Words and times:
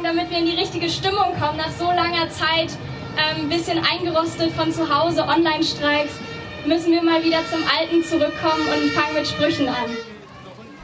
sagen, 0.00 0.16
damit 0.16 0.30
wir 0.30 0.38
in 0.38 0.46
die 0.46 0.56
richtige 0.56 0.88
Stimmung 0.88 1.34
kommen, 1.38 1.58
nach 1.58 1.70
so 1.72 1.86
langer 1.86 2.28
Zeit, 2.30 2.70
ein 3.16 3.42
ähm, 3.42 3.48
bisschen 3.48 3.78
eingerostet 3.84 4.52
von 4.52 4.72
zu 4.72 4.88
Hause, 4.88 5.22
Online-Streiks, 5.22 6.12
müssen 6.66 6.92
wir 6.92 7.02
mal 7.02 7.22
wieder 7.24 7.38
zum 7.50 7.60
Alten 7.78 8.02
zurückkommen 8.04 8.62
und 8.62 8.90
fangen 8.90 9.14
mit 9.14 9.26
Sprüchen 9.26 9.68
an. 9.68 9.96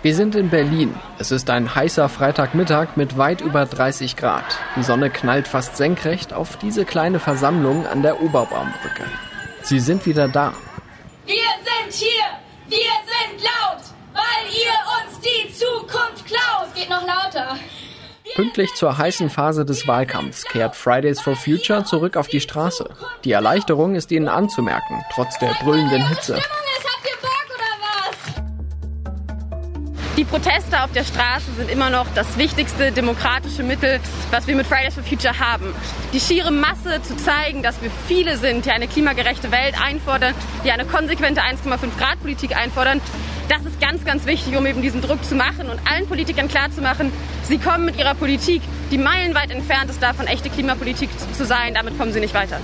Wir 0.03 0.15
sind 0.15 0.35
in 0.35 0.51
Berlin. 0.51 0.94
Es 1.19 1.31
ist 1.31 1.51
ein 1.51 1.74
heißer 1.74 2.08
Freitagmittag 2.08 2.97
mit 2.97 3.19
weit 3.19 3.40
über 3.40 3.67
30 3.67 4.17
Grad. 4.17 4.44
Die 4.76 4.83
Sonne 4.83 5.10
knallt 5.10 5.48
fast 5.48 5.76
senkrecht 5.76 6.33
auf 6.33 6.56
diese 6.58 6.85
kleine 6.85 7.19
Versammlung 7.19 7.87
an 7.87 8.03
der 8.03 8.22
Oberbaumbrücke. 8.22 9.04
Sie 9.62 9.80
sind 9.80 10.06
wieder 10.06 10.28
da. 10.28 10.53
Wir 11.26 11.35
sind 11.35 11.92
hier! 11.92 12.24
Wir 12.69 12.78
sind 12.78 13.42
laut! 13.42 13.83
Weil 14.12 14.46
ihr 14.53 14.74
uns 14.96 15.21
die 15.21 15.53
Zukunft 15.53 16.27
klaut! 16.27 16.73
Geht 16.74 16.91
noch 16.91 17.05
lauter. 17.06 17.56
Pünktlich 18.36 18.74
zur 18.74 18.98
heißen 18.98 19.30
Phase 19.30 19.64
des 19.64 19.88
Wahlkampfs 19.88 20.44
kehrt 20.44 20.77
Fridays 20.77 21.22
for 21.22 21.34
Future 21.34 21.84
zurück 21.84 22.18
auf 22.18 22.28
die 22.28 22.40
Straße. 22.40 22.86
Die 23.24 23.32
Erleichterung 23.32 23.94
ist 23.94 24.12
ihnen 24.12 24.28
anzumerken, 24.28 25.02
trotz 25.14 25.38
der 25.38 25.54
brüllenden 25.62 26.06
Hitze. 26.06 26.38
Proteste 30.30 30.82
auf 30.82 30.90
der 30.92 31.04
Straße 31.04 31.52
sind 31.56 31.70
immer 31.70 31.88
noch 31.88 32.06
das 32.14 32.36
wichtigste 32.36 32.90
demokratische 32.90 33.62
Mittel, 33.62 34.00
was 34.30 34.46
wir 34.46 34.56
mit 34.56 34.66
Fridays 34.66 34.94
for 34.94 35.04
Future 35.04 35.38
haben. 35.38 35.72
Die 36.12 36.20
schiere 36.20 36.50
Masse 36.50 37.00
zu 37.02 37.16
zeigen, 37.16 37.62
dass 37.62 37.80
wir 37.80 37.90
viele 38.08 38.36
sind, 38.36 38.66
die 38.66 38.70
eine 38.70 38.88
klimagerechte 38.88 39.52
Welt 39.52 39.74
einfordern, 39.80 40.34
die 40.64 40.72
eine 40.72 40.84
konsequente 40.84 41.42
1,5 41.42 41.96
Grad 41.98 42.20
Politik 42.20 42.56
einfordern, 42.56 43.00
das 43.48 43.64
ist 43.64 43.80
ganz, 43.80 44.04
ganz 44.04 44.26
wichtig, 44.26 44.56
um 44.56 44.66
eben 44.66 44.82
diesen 44.82 45.00
Druck 45.00 45.24
zu 45.24 45.36
machen 45.36 45.70
und 45.70 45.78
allen 45.88 46.06
Politikern 46.08 46.48
klarzumachen, 46.48 47.12
sie 47.44 47.58
kommen 47.58 47.84
mit 47.84 47.96
ihrer 47.96 48.14
Politik, 48.14 48.62
die 48.90 48.98
meilenweit 48.98 49.52
entfernt 49.52 49.90
ist 49.90 50.02
davon, 50.02 50.27
echte 50.27 50.50
Klimapolitik 50.50 51.08
zu 51.33 51.44
sein, 51.44 51.74
damit 51.74 51.96
kommen 51.96 52.12
sie 52.12 52.20
nicht 52.20 52.34
weiter. 52.34 52.58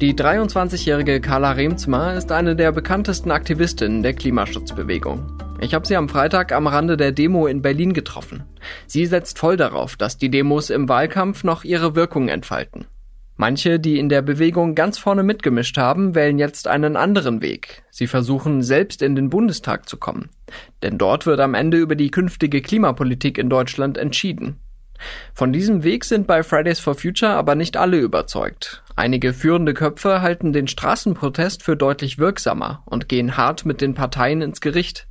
Die 0.00 0.14
23-jährige 0.14 1.20
Carla 1.20 1.52
Remzma 1.52 2.14
ist 2.14 2.32
eine 2.32 2.56
der 2.56 2.72
bekanntesten 2.72 3.30
Aktivistinnen 3.30 4.02
der 4.02 4.14
Klimaschutzbewegung. 4.14 5.35
Ich 5.58 5.72
habe 5.74 5.86
sie 5.86 5.96
am 5.96 6.08
Freitag 6.08 6.52
am 6.52 6.66
Rande 6.66 6.96
der 6.96 7.12
Demo 7.12 7.46
in 7.46 7.62
Berlin 7.62 7.94
getroffen. 7.94 8.44
Sie 8.86 9.06
setzt 9.06 9.38
voll 9.38 9.56
darauf, 9.56 9.96
dass 9.96 10.18
die 10.18 10.30
Demos 10.30 10.70
im 10.70 10.88
Wahlkampf 10.88 11.44
noch 11.44 11.64
ihre 11.64 11.94
Wirkung 11.94 12.28
entfalten. 12.28 12.86
Manche, 13.38 13.78
die 13.78 13.98
in 13.98 14.08
der 14.08 14.22
Bewegung 14.22 14.74
ganz 14.74 14.98
vorne 14.98 15.22
mitgemischt 15.22 15.76
haben, 15.76 16.14
wählen 16.14 16.38
jetzt 16.38 16.68
einen 16.68 16.96
anderen 16.96 17.42
Weg. 17.42 17.84
Sie 17.90 18.06
versuchen 18.06 18.62
selbst 18.62 19.02
in 19.02 19.14
den 19.14 19.28
Bundestag 19.28 19.88
zu 19.88 19.98
kommen. 19.98 20.30
Denn 20.82 20.96
dort 20.96 21.26
wird 21.26 21.40
am 21.40 21.54
Ende 21.54 21.76
über 21.76 21.96
die 21.96 22.10
künftige 22.10 22.62
Klimapolitik 22.62 23.36
in 23.36 23.50
Deutschland 23.50 23.98
entschieden. 23.98 24.60
Von 25.34 25.52
diesem 25.52 25.84
Weg 25.84 26.04
sind 26.04 26.26
bei 26.26 26.42
Fridays 26.42 26.80
for 26.80 26.94
Future 26.94 27.32
aber 27.32 27.54
nicht 27.54 27.76
alle 27.76 27.98
überzeugt. 27.98 28.82
Einige 28.94 29.34
führende 29.34 29.74
Köpfe 29.74 30.22
halten 30.22 30.54
den 30.54 30.68
Straßenprotest 30.68 31.62
für 31.62 31.76
deutlich 31.76 32.18
wirksamer 32.18 32.82
und 32.86 33.08
gehen 33.08 33.36
hart 33.36 33.66
mit 33.66 33.82
den 33.82 33.92
Parteien 33.92 34.40
ins 34.40 34.62
Gericht. 34.62 35.06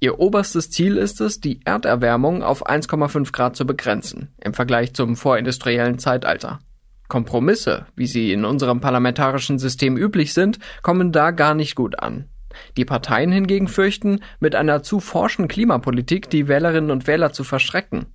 Ihr 0.00 0.20
oberstes 0.20 0.70
Ziel 0.70 0.96
ist 0.96 1.20
es, 1.20 1.40
die 1.40 1.60
Erderwärmung 1.64 2.42
auf 2.42 2.66
1,5 2.66 3.32
Grad 3.32 3.56
zu 3.56 3.66
begrenzen, 3.66 4.32
im 4.42 4.54
Vergleich 4.54 4.94
zum 4.94 5.16
vorindustriellen 5.16 5.98
Zeitalter. 5.98 6.60
Kompromisse, 7.08 7.86
wie 7.96 8.06
sie 8.06 8.32
in 8.32 8.44
unserem 8.44 8.80
parlamentarischen 8.80 9.58
System 9.58 9.96
üblich 9.96 10.34
sind, 10.34 10.58
kommen 10.82 11.10
da 11.10 11.30
gar 11.30 11.54
nicht 11.54 11.74
gut 11.74 11.98
an. 11.98 12.28
Die 12.76 12.84
Parteien 12.84 13.32
hingegen 13.32 13.68
fürchten, 13.68 14.20
mit 14.40 14.54
einer 14.54 14.82
zu 14.82 15.00
forschen 15.00 15.48
Klimapolitik 15.48 16.30
die 16.30 16.48
Wählerinnen 16.48 16.90
und 16.90 17.06
Wähler 17.06 17.32
zu 17.32 17.44
verschrecken. 17.44 18.06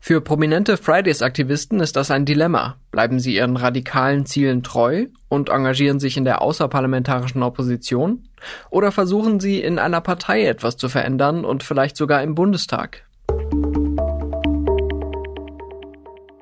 Für 0.00 0.20
prominente 0.20 0.76
Fridays-Aktivisten 0.76 1.80
ist 1.80 1.94
das 1.94 2.10
ein 2.10 2.24
Dilemma. 2.24 2.76
Bleiben 2.90 3.20
sie 3.20 3.36
ihren 3.36 3.56
radikalen 3.56 4.26
Zielen 4.26 4.62
treu 4.62 5.06
und 5.28 5.48
engagieren 5.48 6.00
sich 6.00 6.16
in 6.16 6.24
der 6.24 6.42
außerparlamentarischen 6.42 7.42
Opposition? 7.42 8.28
Oder 8.70 8.92
versuchen 8.92 9.40
sie 9.40 9.60
in 9.60 9.78
einer 9.78 10.00
Partei 10.00 10.46
etwas 10.46 10.76
zu 10.76 10.88
verändern 10.88 11.44
und 11.44 11.62
vielleicht 11.62 11.96
sogar 11.96 12.22
im 12.22 12.34
Bundestag? 12.34 13.04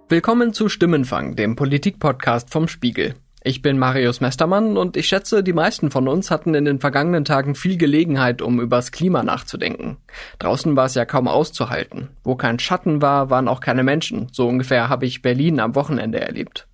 Willkommen 0.09 0.53
zu 0.53 0.69
Stimmenfang, 0.69 1.37
dem 1.37 1.55
Politikpodcast 1.55 2.51
vom 2.51 2.67
Spiegel. 2.67 3.15
Ich 3.43 3.63
bin 3.63 3.79
Marius 3.79 4.21
Mestermann 4.21 4.77
und 4.77 4.99
ich 4.99 5.09
schätze, 5.09 5.43
die 5.43 5.55
meisten 5.55 5.91
von 5.91 6.09
uns 6.09 6.31
hatten 6.31 6.55
in 6.55 6.67
den 6.67 6.79
vergangenen 6.79 7.25
Tagen 7.25 7.55
viel 7.55 7.79
Gelegenheit, 7.79 8.43
um 8.43 8.61
übers 8.61 8.93
Klima 8.93 9.23
nachzudenken. 9.23 9.97
Draußen 10.39 10.77
war 10.77 10.85
es 10.85 10.95
ja 10.95 11.07
kaum 11.07 11.27
auszuhalten. 11.27 12.11
Wo 12.23 12.35
kein 12.35 12.59
Schatten 12.59 13.01
war, 13.01 13.31
waren 13.31 13.49
auch 13.49 13.61
keine 13.61 13.83
Menschen. 13.83 14.29
So 14.33 14.47
ungefähr 14.47 14.91
habe 14.91 15.07
ich 15.07 15.23
Berlin 15.23 15.59
am 15.59 15.75
Wochenende 15.75 16.21
erlebt. 16.21 16.67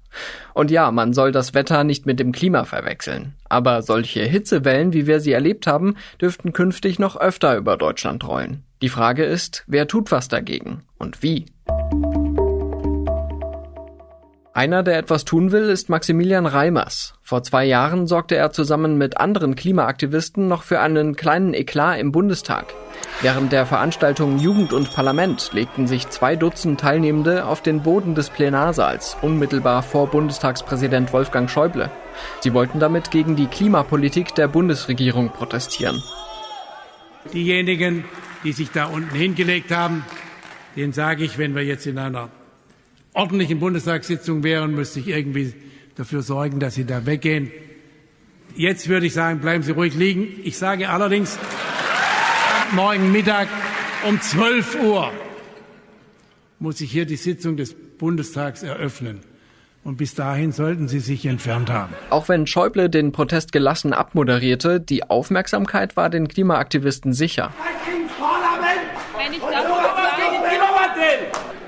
Und 0.54 0.70
ja, 0.70 0.90
man 0.90 1.12
soll 1.12 1.32
das 1.32 1.54
Wetter 1.54 1.84
nicht 1.84 2.06
mit 2.06 2.20
dem 2.20 2.32
Klima 2.32 2.64
verwechseln. 2.64 3.34
Aber 3.48 3.82
solche 3.82 4.22
Hitzewellen, 4.22 4.92
wie 4.92 5.06
wir 5.06 5.20
sie 5.20 5.32
erlebt 5.32 5.66
haben, 5.66 5.96
dürften 6.20 6.52
künftig 6.52 6.98
noch 6.98 7.16
öfter 7.16 7.56
über 7.56 7.76
Deutschland 7.76 8.26
rollen. 8.26 8.62
Die 8.82 8.88
Frage 8.88 9.24
ist, 9.24 9.64
wer 9.66 9.88
tut 9.88 10.10
was 10.10 10.28
dagegen 10.28 10.82
und 10.98 11.22
wie? 11.22 11.46
Einer, 14.56 14.82
der 14.82 14.96
etwas 14.96 15.26
tun 15.26 15.52
will, 15.52 15.64
ist 15.64 15.90
Maximilian 15.90 16.46
Reimers. 16.46 17.12
Vor 17.22 17.42
zwei 17.42 17.66
Jahren 17.66 18.06
sorgte 18.06 18.36
er 18.36 18.52
zusammen 18.52 18.96
mit 18.96 19.18
anderen 19.18 19.54
Klimaaktivisten 19.54 20.48
noch 20.48 20.62
für 20.62 20.80
einen 20.80 21.14
kleinen 21.14 21.52
Eklat 21.52 22.00
im 22.00 22.10
Bundestag. 22.10 22.72
Während 23.20 23.52
der 23.52 23.66
Veranstaltung 23.66 24.38
Jugend 24.38 24.72
und 24.72 24.94
Parlament 24.94 25.50
legten 25.52 25.86
sich 25.86 26.08
zwei 26.08 26.36
Dutzend 26.36 26.80
Teilnehmende 26.80 27.44
auf 27.44 27.60
den 27.60 27.82
Boden 27.82 28.14
des 28.14 28.30
Plenarsaals, 28.30 29.18
unmittelbar 29.20 29.82
vor 29.82 30.06
Bundestagspräsident 30.06 31.12
Wolfgang 31.12 31.50
Schäuble. 31.50 31.90
Sie 32.40 32.54
wollten 32.54 32.80
damit 32.80 33.10
gegen 33.10 33.36
die 33.36 33.48
Klimapolitik 33.48 34.34
der 34.36 34.48
Bundesregierung 34.48 35.28
protestieren. 35.28 36.02
Diejenigen, 37.34 38.06
die 38.42 38.52
sich 38.52 38.70
da 38.70 38.86
unten 38.86 39.14
hingelegt 39.14 39.70
haben, 39.70 40.06
denen 40.76 40.94
sage 40.94 41.24
ich, 41.24 41.36
wenn 41.36 41.54
wir 41.54 41.62
jetzt 41.62 41.86
in 41.86 41.98
einer 41.98 42.30
ordentlichen 43.16 43.58
Bundestagssitzung 43.58 44.44
wären, 44.44 44.74
müsste 44.74 45.00
ich 45.00 45.08
irgendwie 45.08 45.54
dafür 45.96 46.22
sorgen, 46.22 46.60
dass 46.60 46.74
Sie 46.74 46.84
da 46.84 47.06
weggehen. 47.06 47.50
Jetzt 48.54 48.88
würde 48.88 49.06
ich 49.06 49.14
sagen, 49.14 49.40
bleiben 49.40 49.62
Sie 49.62 49.72
ruhig 49.72 49.94
liegen. 49.94 50.28
Ich 50.44 50.58
sage 50.58 50.88
allerdings, 50.90 51.38
morgen 52.72 53.12
Mittag 53.12 53.48
um 54.06 54.20
12 54.20 54.82
Uhr 54.82 55.10
muss 56.58 56.80
ich 56.80 56.92
hier 56.92 57.06
die 57.06 57.16
Sitzung 57.16 57.56
des 57.56 57.74
Bundestags 57.74 58.62
eröffnen. 58.62 59.20
Und 59.82 59.96
bis 59.96 60.14
dahin 60.14 60.52
sollten 60.52 60.88
Sie 60.88 60.98
sich 60.98 61.24
entfernt 61.26 61.70
haben. 61.70 61.94
Auch 62.10 62.28
wenn 62.28 62.46
Schäuble 62.46 62.90
den 62.90 63.12
Protest 63.12 63.52
gelassen 63.52 63.92
abmoderierte, 63.92 64.80
die 64.80 65.08
Aufmerksamkeit 65.08 65.96
war 65.96 66.10
den 66.10 66.28
Klimaaktivisten 66.28 67.12
sicher. 67.12 67.52
Wenn 69.16 69.32
ich 69.32 69.40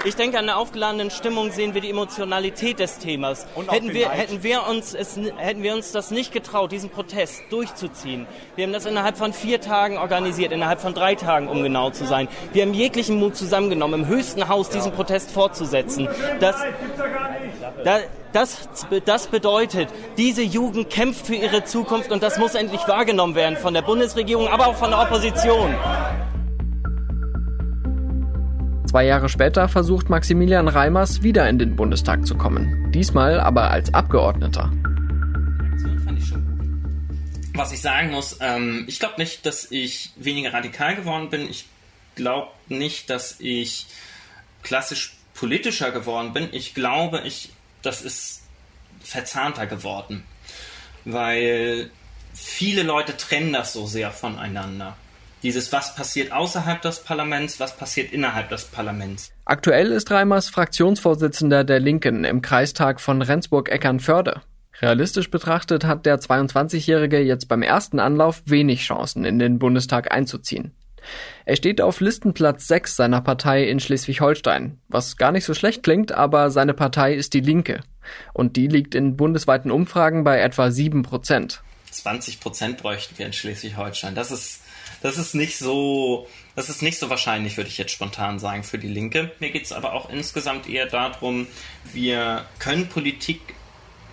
ich 0.04 0.14
denke, 0.14 0.38
an 0.38 0.46
der 0.46 0.58
aufgeladenen 0.58 1.10
Stimmung 1.10 1.50
sehen 1.50 1.74
wir 1.74 1.80
die 1.80 1.90
Emotionalität 1.90 2.78
des 2.78 2.98
Themas. 2.98 3.46
Hätten 3.68 3.92
wir, 3.92 4.10
hätten, 4.10 4.42
wir 4.42 4.66
uns 4.68 4.94
es, 4.94 5.18
hätten 5.36 5.62
wir 5.62 5.74
uns 5.74 5.92
das 5.92 6.10
nicht 6.10 6.32
getraut, 6.32 6.70
diesen 6.70 6.90
Protest 6.90 7.42
durchzuziehen. 7.50 8.26
Wir 8.54 8.64
haben 8.64 8.72
das 8.72 8.86
innerhalb 8.86 9.16
von 9.16 9.32
vier 9.32 9.60
Tagen 9.60 9.98
organisiert, 9.98 10.52
innerhalb 10.52 10.80
von 10.80 10.94
drei 10.94 11.14
Tagen, 11.14 11.48
um 11.48 11.62
genau 11.62 11.90
zu 11.90 12.06
sein. 12.06 12.28
Wir 12.52 12.62
haben 12.62 12.74
jeglichen 12.74 13.18
Mut 13.18 13.36
zusammengenommen, 13.36 14.02
im 14.02 14.06
höchsten 14.06 14.48
Haus 14.48 14.70
diesen 14.70 14.92
Protest 14.92 15.32
fortzusetzen. 15.32 16.08
Das, 16.38 16.56
das, 17.84 18.02
das, 18.32 18.86
das 19.04 19.26
bedeutet, 19.26 19.88
diese 20.16 20.42
Jugend 20.42 20.90
kämpft 20.90 21.26
für 21.26 21.34
ihre 21.34 21.64
Zukunft 21.64 22.12
und 22.12 22.22
das 22.22 22.38
muss 22.38 22.54
endlich 22.54 22.86
wahrgenommen 22.86 23.34
werden 23.34 23.56
von 23.56 23.74
der 23.74 23.82
Bundesregierung, 23.82 24.48
aber 24.48 24.68
auch 24.68 24.76
von 24.76 24.90
der 24.90 25.00
Opposition. 25.00 25.74
Zwei 28.88 29.04
Jahre 29.04 29.28
später 29.28 29.68
versucht 29.68 30.08
Maximilian 30.08 30.66
Reimers 30.66 31.22
wieder 31.22 31.46
in 31.46 31.58
den 31.58 31.76
Bundestag 31.76 32.26
zu 32.26 32.34
kommen. 32.34 32.90
Diesmal 32.90 33.38
aber 33.38 33.70
als 33.70 33.92
Abgeordneter. 33.92 34.72
Was 37.52 37.70
ich 37.70 37.82
sagen 37.82 38.12
muss, 38.12 38.38
ähm, 38.40 38.86
ich 38.88 38.98
glaube 38.98 39.16
nicht, 39.18 39.44
dass 39.44 39.70
ich 39.70 40.12
weniger 40.16 40.54
radikal 40.54 40.96
geworden 40.96 41.28
bin. 41.28 41.50
Ich 41.50 41.66
glaube 42.14 42.48
nicht, 42.68 43.10
dass 43.10 43.38
ich 43.40 43.88
klassisch 44.62 45.18
politischer 45.34 45.90
geworden 45.90 46.32
bin. 46.32 46.48
Ich 46.52 46.72
glaube, 46.72 47.20
ich, 47.26 47.50
das 47.82 48.00
ist 48.00 48.40
verzahnter 49.02 49.66
geworden. 49.66 50.24
Weil 51.04 51.90
viele 52.32 52.84
Leute 52.84 53.18
trennen 53.18 53.52
das 53.52 53.74
so 53.74 53.86
sehr 53.86 54.12
voneinander. 54.12 54.96
Dieses, 55.42 55.72
was 55.72 55.94
passiert 55.94 56.32
außerhalb 56.32 56.82
des 56.82 57.00
Parlaments, 57.00 57.60
was 57.60 57.76
passiert 57.76 58.12
innerhalb 58.12 58.48
des 58.48 58.64
Parlaments. 58.64 59.30
Aktuell 59.44 59.92
ist 59.92 60.10
Reimers 60.10 60.48
Fraktionsvorsitzender 60.48 61.64
der 61.64 61.80
Linken 61.80 62.24
im 62.24 62.42
Kreistag 62.42 63.00
von 63.00 63.22
Rendsburg-Eckernförde. 63.22 64.42
Realistisch 64.80 65.30
betrachtet 65.30 65.84
hat 65.84 66.06
der 66.06 66.18
22-Jährige 66.18 67.20
jetzt 67.20 67.48
beim 67.48 67.62
ersten 67.62 67.98
Anlauf 67.98 68.42
wenig 68.46 68.82
Chancen, 68.82 69.24
in 69.24 69.38
den 69.38 69.58
Bundestag 69.58 70.12
einzuziehen. 70.12 70.72
Er 71.44 71.56
steht 71.56 71.80
auf 71.80 72.00
Listenplatz 72.00 72.66
6 72.68 72.96
seiner 72.96 73.20
Partei 73.20 73.64
in 73.64 73.80
Schleswig-Holstein, 73.80 74.78
was 74.88 75.16
gar 75.16 75.32
nicht 75.32 75.44
so 75.44 75.54
schlecht 75.54 75.82
klingt, 75.82 76.12
aber 76.12 76.50
seine 76.50 76.74
Partei 76.74 77.14
ist 77.14 77.34
die 77.34 77.40
Linke. 77.40 77.80
Und 78.32 78.56
die 78.56 78.66
liegt 78.66 78.94
in 78.94 79.16
bundesweiten 79.16 79.70
Umfragen 79.70 80.24
bei 80.24 80.40
etwa 80.40 80.70
7 80.70 81.02
Prozent. 81.02 81.62
20 81.90 82.40
Prozent 82.40 82.78
bräuchten 82.78 83.18
wir 83.18 83.26
in 83.26 83.32
Schleswig-Holstein. 83.32 84.14
Das 84.14 84.30
ist, 84.30 84.60
das 85.02 85.18
ist 85.18 85.34
nicht 85.34 85.58
so, 85.58 86.28
das 86.56 86.68
ist 86.68 86.82
nicht 86.82 86.98
so 86.98 87.10
wahrscheinlich, 87.10 87.56
würde 87.56 87.70
ich 87.70 87.78
jetzt 87.78 87.92
spontan 87.92 88.38
sagen, 88.38 88.64
für 88.64 88.78
die 88.78 88.88
Linke. 88.88 89.32
Mir 89.38 89.50
geht 89.50 89.64
es 89.64 89.72
aber 89.72 89.92
auch 89.92 90.10
insgesamt 90.10 90.68
eher 90.68 90.86
darum, 90.86 91.46
wir 91.92 92.46
können 92.58 92.88
Politik 92.88 93.40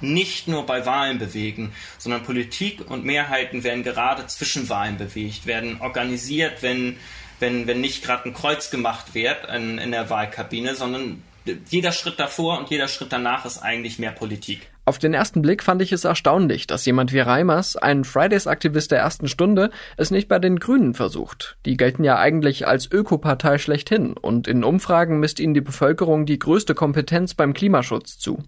nicht 0.02 0.48
nur 0.48 0.66
bei 0.66 0.86
Wahlen 0.86 1.20
bewegen, 1.20 1.74
sondern 1.98 2.24
Politik 2.24 2.90
und 2.90 3.06
Mehrheiten 3.06 3.64
werden 3.64 3.84
gerade 3.84 4.28
zwischen 4.28 4.70
Wahlen 4.70 4.98
bewegt, 4.98 5.46
werden 5.46 5.82
organisiert, 5.82 6.62
wenn, 6.62 6.98
wenn, 7.40 7.66
wenn 7.68 7.82
nicht 7.82 8.04
gerade 8.04 8.30
ein 8.30 8.34
Kreuz 8.34 8.70
gemacht 8.70 9.14
wird 9.14 9.50
in, 9.50 9.78
in 9.78 9.92
der 9.92 10.10
Wahlkabine, 10.10 10.76
sondern 10.76 11.24
jeder 11.70 11.92
Schritt 11.92 12.20
davor 12.20 12.60
und 12.60 12.70
jeder 12.70 12.88
Schritt 12.88 13.12
danach 13.12 13.46
ist 13.46 13.60
eigentlich 13.60 14.00
mehr 14.00 14.12
Politik. 14.12 14.68
Auf 14.88 15.00
den 15.00 15.16
ersten 15.16 15.42
Blick 15.42 15.64
fand 15.64 15.82
ich 15.82 15.92
es 15.92 16.04
erstaunlich, 16.04 16.68
dass 16.68 16.86
jemand 16.86 17.12
wie 17.12 17.20
Reimers, 17.20 17.76
ein 17.76 18.04
Fridays-Aktivist 18.04 18.92
der 18.92 19.00
ersten 19.00 19.28
Stunde, 19.28 19.72
es 19.98 20.12
nicht 20.12 20.28
bei 20.28 20.38
den 20.38 20.60
Grünen 20.60 20.94
versucht. 20.94 21.58
Die 21.66 21.76
gelten 21.76 22.04
ja 22.04 22.20
eigentlich 22.20 22.68
als 22.68 22.92
Ökopartei 22.92 23.58
schlechthin 23.58 24.14
und 24.14 24.48
in 24.48 24.64
Umfragen 24.64 25.20
misst 25.20 25.40
ihnen 25.40 25.56
die 25.56 25.62
Bevölkerung 25.62 26.28
die 26.28 26.38
größte 26.38 26.76
Kompetenz 26.76 27.34
beim 27.34 27.56
Klimaschutz 27.56 28.20
zu. 28.20 28.44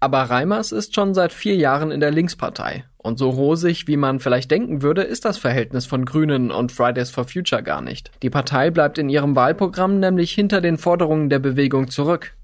Aber 0.00 0.18
Reimers 0.18 0.70
ist 0.70 0.94
schon 0.94 1.14
seit 1.14 1.32
vier 1.32 1.56
Jahren 1.56 1.90
in 1.90 2.00
der 2.00 2.10
Linkspartei. 2.10 2.84
Und 2.98 3.18
so 3.18 3.30
rosig, 3.30 3.86
wie 3.86 3.96
man 3.96 4.20
vielleicht 4.20 4.50
denken 4.50 4.82
würde, 4.82 5.00
ist 5.00 5.24
das 5.24 5.38
Verhältnis 5.38 5.86
von 5.86 6.04
Grünen 6.04 6.50
und 6.50 6.72
Fridays 6.72 7.08
for 7.08 7.24
Future 7.24 7.62
gar 7.62 7.80
nicht. 7.80 8.10
Die 8.22 8.28
Partei 8.28 8.70
bleibt 8.70 8.98
in 8.98 9.08
ihrem 9.08 9.34
Wahlprogramm 9.34 9.98
nämlich 9.98 10.32
hinter 10.32 10.60
den 10.60 10.76
Forderungen 10.76 11.30
der 11.30 11.38
Bewegung 11.38 11.88
zurück. 11.88 12.34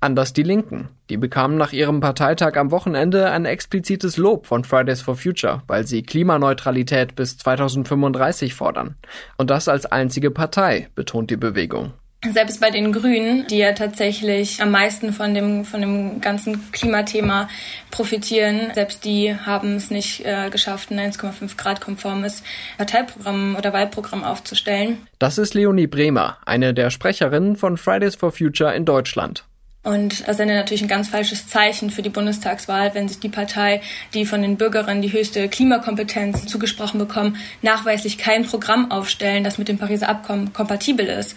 Anders 0.00 0.32
die 0.32 0.42
Linken. 0.42 0.88
Die 1.10 1.16
bekamen 1.16 1.56
nach 1.56 1.72
ihrem 1.72 2.00
Parteitag 2.00 2.56
am 2.56 2.70
Wochenende 2.70 3.30
ein 3.30 3.44
explizites 3.44 4.16
Lob 4.16 4.46
von 4.46 4.64
Fridays 4.64 5.02
for 5.02 5.16
Future, 5.16 5.62
weil 5.66 5.86
sie 5.86 6.02
Klimaneutralität 6.02 7.14
bis 7.14 7.38
2035 7.38 8.54
fordern. 8.54 8.96
Und 9.36 9.50
das 9.50 9.68
als 9.68 9.86
einzige 9.86 10.30
Partei, 10.30 10.88
betont 10.94 11.30
die 11.30 11.36
Bewegung 11.36 11.92
selbst 12.32 12.60
bei 12.60 12.70
den 12.70 12.92
Grünen, 12.92 13.46
die 13.48 13.58
ja 13.58 13.72
tatsächlich 13.72 14.62
am 14.62 14.70
meisten 14.70 15.12
von 15.12 15.34
dem, 15.34 15.64
von 15.64 15.80
dem 15.80 16.20
ganzen 16.20 16.72
Klimathema 16.72 17.48
profitieren, 17.90 18.72
selbst 18.74 19.04
die 19.04 19.34
haben 19.34 19.76
es 19.76 19.90
nicht 19.90 20.24
äh, 20.24 20.50
geschafft, 20.50 20.90
ein 20.90 20.98
1,5 20.98 21.56
Grad 21.56 21.80
konformes 21.80 22.42
Parteiprogramm 22.78 23.56
oder 23.56 23.72
Wahlprogramm 23.72 24.24
aufzustellen. 24.24 25.06
Das 25.18 25.38
ist 25.38 25.54
Leonie 25.54 25.86
Bremer, 25.86 26.38
eine 26.46 26.74
der 26.74 26.90
Sprecherinnen 26.90 27.56
von 27.56 27.76
Fridays 27.76 28.14
for 28.14 28.32
Future 28.32 28.74
in 28.74 28.84
Deutschland. 28.84 29.44
Und 29.84 30.26
das 30.26 30.38
sendet 30.38 30.56
natürlich 30.56 30.82
ein 30.82 30.88
ganz 30.88 31.10
falsches 31.10 31.46
Zeichen 31.46 31.90
für 31.90 32.00
die 32.00 32.08
Bundestagswahl, 32.08 32.94
wenn 32.94 33.06
sich 33.06 33.20
die 33.20 33.28
Partei, 33.28 33.82
die 34.14 34.24
von 34.24 34.40
den 34.40 34.56
Bürgerinnen 34.56 35.02
die 35.02 35.12
höchste 35.12 35.46
Klimakompetenz 35.48 36.46
zugesprochen 36.46 36.98
bekommen, 36.98 37.36
nachweislich 37.60 38.16
kein 38.16 38.46
Programm 38.46 38.90
aufstellen, 38.90 39.44
das 39.44 39.58
mit 39.58 39.68
dem 39.68 39.76
Pariser 39.76 40.08
Abkommen 40.08 40.54
kompatibel 40.54 41.06
ist. 41.06 41.36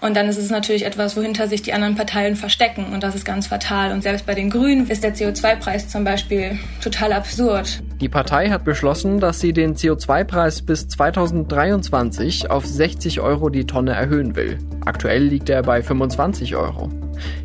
Und 0.00 0.16
dann 0.16 0.28
ist 0.28 0.38
es 0.38 0.50
natürlich 0.50 0.84
etwas, 0.84 1.16
wohinter 1.16 1.48
sich 1.48 1.62
die 1.62 1.72
anderen 1.72 1.96
Parteien 1.96 2.36
verstecken. 2.36 2.86
Und 2.92 3.02
das 3.02 3.16
ist 3.16 3.24
ganz 3.24 3.48
fatal. 3.48 3.92
Und 3.92 4.02
selbst 4.02 4.26
bei 4.26 4.34
den 4.34 4.48
Grünen 4.48 4.88
ist 4.88 5.02
der 5.02 5.14
CO2-Preis 5.14 5.88
zum 5.88 6.04
Beispiel 6.04 6.58
total 6.82 7.12
absurd. 7.12 7.82
Die 8.00 8.08
Partei 8.08 8.48
hat 8.50 8.64
beschlossen, 8.64 9.18
dass 9.18 9.40
sie 9.40 9.52
den 9.52 9.74
CO2-Preis 9.74 10.62
bis 10.62 10.86
2023 10.86 12.48
auf 12.48 12.64
60 12.64 13.20
Euro 13.20 13.48
die 13.48 13.66
Tonne 13.66 13.92
erhöhen 13.92 14.36
will. 14.36 14.58
Aktuell 14.84 15.24
liegt 15.24 15.50
er 15.50 15.62
bei 15.62 15.82
25 15.82 16.54
Euro. 16.54 16.90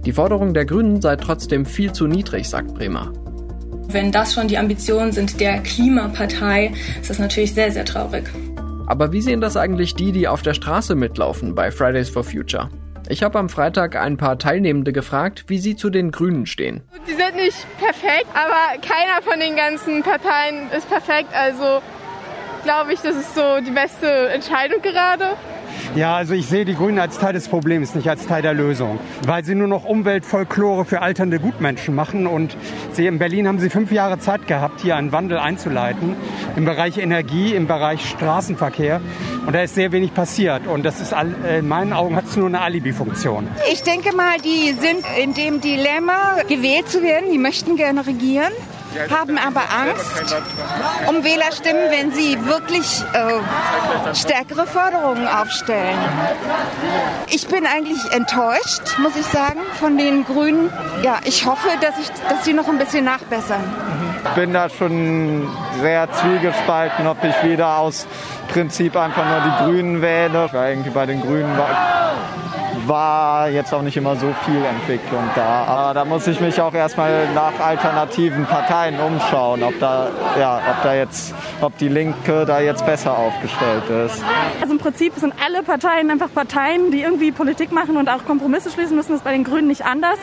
Die 0.06 0.14
Forderung 0.14 0.54
der 0.54 0.66
Grünen 0.66 1.02
sei 1.02 1.16
trotzdem 1.16 1.66
viel 1.66 1.92
zu 1.92 2.06
niedrig, 2.06 2.48
sagt 2.48 2.76
Bremer. 2.76 3.12
Wenn 3.88 4.12
das 4.12 4.34
schon 4.34 4.48
die 4.48 4.60
Ambitionen 4.60 5.12
sind 5.12 5.40
der 5.40 5.60
Klimapartei, 5.60 6.72
ist 7.02 7.10
das 7.10 7.20
natürlich 7.20 7.54
sehr, 7.54 7.72
sehr 7.72 7.86
traurig. 7.86 8.30
Aber 8.86 9.14
wie 9.14 9.22
sehen 9.22 9.40
das 9.40 9.56
eigentlich 9.56 9.96
die, 9.96 10.12
die 10.12 10.28
auf 10.28 10.42
der 10.42 10.54
Straße 10.54 10.96
mitlaufen 10.96 11.56
bei 11.56 11.72
Fridays 11.72 12.10
for 12.10 12.24
Future? 12.24 12.70
Ich 13.08 13.24
habe 13.24 13.40
am 13.40 13.50
Freitag 13.50 13.96
ein 13.96 14.18
paar 14.18 14.38
Teilnehmende 14.38 14.94
gefragt, 14.94 15.46
wie 15.48 15.58
sie 15.58 15.76
zu 15.76 15.90
den 15.90 16.12
Grünen 16.12 16.46
stehen. 16.46 16.84
Die 17.08 17.14
sind 17.14 17.36
nicht 17.36 17.66
perfekt, 17.78 18.28
aber 18.34 18.80
keiner 18.82 19.22
von 19.22 19.40
den 19.40 19.56
ganzen 19.56 20.04
Parteien 20.04 20.70
ist 20.76 20.90
perfekt. 20.90 21.30
Also 21.34 21.82
glaube 22.64 22.94
ich, 22.94 23.02
das 23.02 23.16
ist 23.16 23.36
so 23.36 23.60
die 23.66 23.72
beste 23.72 24.30
Entscheidung 24.30 24.82
gerade. 24.82 25.36
Ja, 25.96 26.16
also 26.16 26.34
ich 26.34 26.48
sehe 26.48 26.66
die 26.66 26.76
Grünen 26.76 27.00
als 27.00 27.20
Teil 27.20 27.34
des 27.34 27.48
Problems, 27.48 27.96
nicht 27.96 28.10
als 28.10 28.26
Teil 28.26 28.42
der 28.42 28.54
Lösung. 28.54 29.00
Weil 29.26 29.44
sie 29.44 29.56
nur 29.56 29.68
noch 29.68 29.86
Umweltfolklore 29.86 30.86
für 30.86 31.02
alternde 31.02 31.40
Gutmenschen 31.40 31.96
machen. 31.96 32.28
Und 32.28 32.56
sie, 32.94 33.08
in 33.08 33.20
Berlin 33.20 33.48
haben 33.48 33.60
sie 33.60 33.70
fünf 33.70 33.92
Jahre 33.92 34.20
Zeit 34.20 34.48
gehabt, 34.48 34.82
hier 34.82 34.96
einen 34.96 35.12
Wandel 35.12 35.38
einzuleiten. 35.38 36.16
Im 36.56 36.66
Bereich 36.66 36.98
Energie, 36.98 37.54
im 37.54 37.68
Bereich 37.68 38.10
Straßenverkehr. 38.10 39.02
Und 39.46 39.54
da 39.54 39.62
ist 39.62 39.76
sehr 39.76 39.92
wenig 39.92 40.14
passiert. 40.14 40.68
Und 40.68 40.84
das 40.84 41.02
ist 41.02 41.14
in 41.58 41.68
meinen 41.68 41.94
Augen 41.94 42.16
hat 42.16 42.26
es 42.26 42.38
nur 42.38 42.48
eine 42.48 42.62
Alibi-Funktion. 42.62 43.48
Ich 43.72 43.84
denke 43.84 44.16
mal, 44.16 44.38
die 44.44 44.72
sind 44.74 45.04
in 45.22 45.34
dem 45.34 45.62
Dilemma, 45.62 46.44
gewählt 46.48 46.90
zu 46.90 47.04
werden. 47.04 47.32
Die 47.32 47.38
möchten 47.38 47.76
gerne 47.76 48.06
regieren 48.06 48.52
haben 49.10 49.38
aber 49.38 49.62
Angst 49.62 50.36
um 51.08 51.24
Wählerstimmen, 51.24 51.90
wenn 51.90 52.12
sie 52.12 52.46
wirklich 52.46 53.04
äh, 53.14 54.16
stärkere 54.16 54.66
Forderungen 54.68 55.28
aufstellen. 55.28 55.98
Ich 57.30 57.48
bin 57.48 57.66
eigentlich 57.66 58.12
enttäuscht, 58.12 58.98
muss 59.00 59.16
ich 59.16 59.26
sagen, 59.26 59.60
von 59.80 59.98
den 59.98 60.26
Grünen. 60.26 60.72
Ja, 61.04 61.20
ich 61.24 61.46
hoffe, 61.46 61.70
dass, 61.82 61.98
ich, 62.00 62.10
dass 62.30 62.46
sie 62.46 62.54
noch 62.54 62.68
ein 62.68 62.78
bisschen 62.78 63.06
nachbessern. 63.06 63.64
Ich 64.26 64.32
bin 64.32 64.54
da 64.54 64.70
schon 64.70 65.50
sehr 65.82 66.12
zwiegespalten, 66.12 67.08
ob 67.08 67.24
ich 67.24 67.44
wieder 67.44 67.78
aus 67.78 68.08
Prinzip 68.54 68.96
einfach 68.96 69.26
nur 69.28 69.42
die 69.42 69.64
Grünen 69.64 70.02
wähle. 70.02 70.48
Weil 70.52 70.74
irgendwie 70.74 70.92
bei 70.92 71.06
den 71.06 71.22
Grünen 71.22 71.58
war 71.58 71.70
war 72.88 73.50
jetzt 73.50 73.74
auch 73.74 73.82
nicht 73.82 73.98
immer 73.98 74.16
so 74.16 74.34
viel 74.46 74.64
Entwicklung 74.64 75.24
da. 75.36 75.64
Aber 75.66 75.94
da 75.94 76.06
muss 76.06 76.28
ich 76.28 76.40
mich 76.40 76.60
auch 76.60 76.74
erstmal 76.74 77.32
nach 77.34 77.60
alternativen 77.60 78.46
Parteien 78.46 79.00
umschauen, 79.00 79.64
ob 79.64 79.80
da, 79.80 80.10
ja, 80.40 80.62
ob 80.70 80.84
da 80.84 80.94
jetzt, 80.94 81.34
ob 81.62 81.78
die 81.78 81.88
Linke 81.88 82.46
da 82.46 82.60
jetzt 82.60 82.86
besser 82.86 83.18
aufgestellt 83.18 83.84
ist. 84.06 84.24
Also 84.62 84.74
im 84.74 84.80
Prinzip 84.80 85.14
sind 85.16 85.34
alle 85.44 85.64
Parteien 85.64 86.10
einfach 86.12 86.34
Parteien, 86.34 86.92
die 86.92 87.02
irgendwie 87.02 87.32
Politik 87.32 87.72
machen 87.72 87.98
und 87.98 88.10
auch 88.10 88.26
Kompromisse 88.26 88.70
schließen 88.72 88.96
müssen. 88.96 89.10
Das 89.10 89.20
ist 89.20 89.24
bei 89.24 89.32
den 89.32 89.44
Grünen 89.44 89.68
nicht 89.68 89.86
anders. 89.86 90.18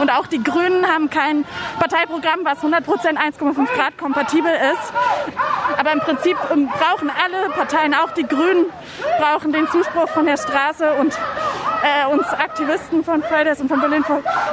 Und 0.00 0.10
auch 0.10 0.26
die 0.26 0.42
Grünen 0.42 0.86
haben 0.86 1.10
kein 1.10 1.44
Parteiprogramm, 1.78 2.40
was 2.44 2.58
100 2.58 2.84
Prozent 2.84 3.18
1,5 3.18 3.66
Grad 3.74 3.98
kompatibel 3.98 4.52
ist. 4.52 4.92
Aber 5.78 5.92
im 5.92 6.00
Prinzip 6.00 6.36
ähm, 6.52 6.68
brauchen 6.68 7.10
alle 7.10 7.50
Parteien, 7.54 7.73
auch 7.94 8.12
die 8.12 8.26
Grünen, 8.26 8.66
brauchen 9.18 9.52
den 9.52 9.66
Zuspruch 9.68 10.08
von 10.08 10.26
der 10.26 10.36
Straße 10.36 10.92
und 11.00 11.12
äh, 11.12 12.12
uns 12.12 12.26
Aktivisten 12.28 13.04
von 13.04 13.22
Fridays 13.22 13.60
und 13.60 13.68
von 13.68 13.80
Berlin 13.80 14.04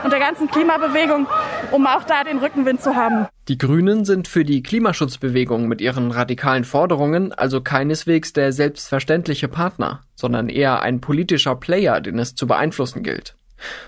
und 0.03 0.11
der 0.11 0.19
ganzen 0.19 0.49
Klimabewegung, 0.49 1.27
um 1.71 1.87
auch 1.87 2.03
da 2.03 2.23
den 2.23 2.39
Rückenwind 2.39 2.81
zu 2.81 2.95
haben. 2.95 3.27
Die 3.47 3.57
Grünen 3.57 4.05
sind 4.05 4.27
für 4.27 4.43
die 4.43 4.63
Klimaschutzbewegung 4.63 5.67
mit 5.67 5.81
ihren 5.81 6.11
radikalen 6.11 6.63
Forderungen 6.63 7.31
also 7.31 7.61
keineswegs 7.61 8.33
der 8.33 8.51
selbstverständliche 8.51 9.47
Partner, 9.47 10.01
sondern 10.15 10.49
eher 10.49 10.81
ein 10.81 10.99
politischer 11.01 11.55
Player, 11.55 12.01
den 12.01 12.19
es 12.19 12.35
zu 12.35 12.47
beeinflussen 12.47 13.03
gilt. 13.03 13.35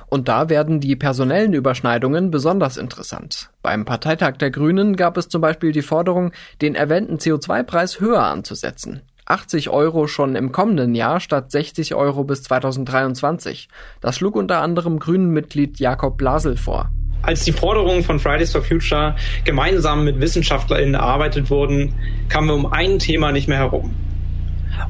Und 0.08 0.28
da 0.28 0.50
werden 0.50 0.80
die 0.80 0.96
personellen 0.96 1.54
Überschneidungen 1.54 2.32
besonders 2.32 2.78
interessant. 2.78 3.50
Beim 3.62 3.86
Parteitag 3.86 4.38
der 4.38 4.52
Grünen 4.52 4.96
gab 4.96 5.18
es 5.18 5.30
zum 5.30 5.42
Beispiel 5.42 5.72
die 5.72 5.82
Forderung, 5.82 6.32
den 6.62 6.75
erwähnten 6.75 7.18
CO2-Preis 7.18 8.00
höher 8.00 8.24
anzusetzen. 8.24 9.02
80 9.25 9.70
Euro 9.70 10.08
schon 10.08 10.36
im 10.36 10.51
kommenden 10.51 10.96
Jahr 10.96 11.20
statt 11.20 11.51
60 11.51 11.96
Euro 11.96 12.24
bis 12.24 12.44
2023. 12.44 13.70
Das 14.01 14.18
schlug 14.18 14.36
unter 14.36 14.62
anderem 14.62 15.00
Grünen-Mitglied 15.00 15.80
Jakob 15.80 16.18
Blasel 16.18 16.58
vor. 16.58 16.89
Als 17.22 17.46
die 17.46 17.53
Forderungen 17.53 18.03
von 18.03 18.20
Fridays 18.20 18.51
for 18.51 18.62
Future 18.62 19.15
gemeinsam 19.46 20.03
mit 20.03 20.20
WissenschaftlerInnen 20.20 20.96
erarbeitet 20.96 21.50
wurden, 21.50 21.94
kamen 22.27 22.50
wir 22.50 22.56
um 22.56 22.65
ein 22.65 23.00
Thema 23.00 23.32
nicht 23.32 23.48
mehr 23.48 23.60
herum. 23.60 23.96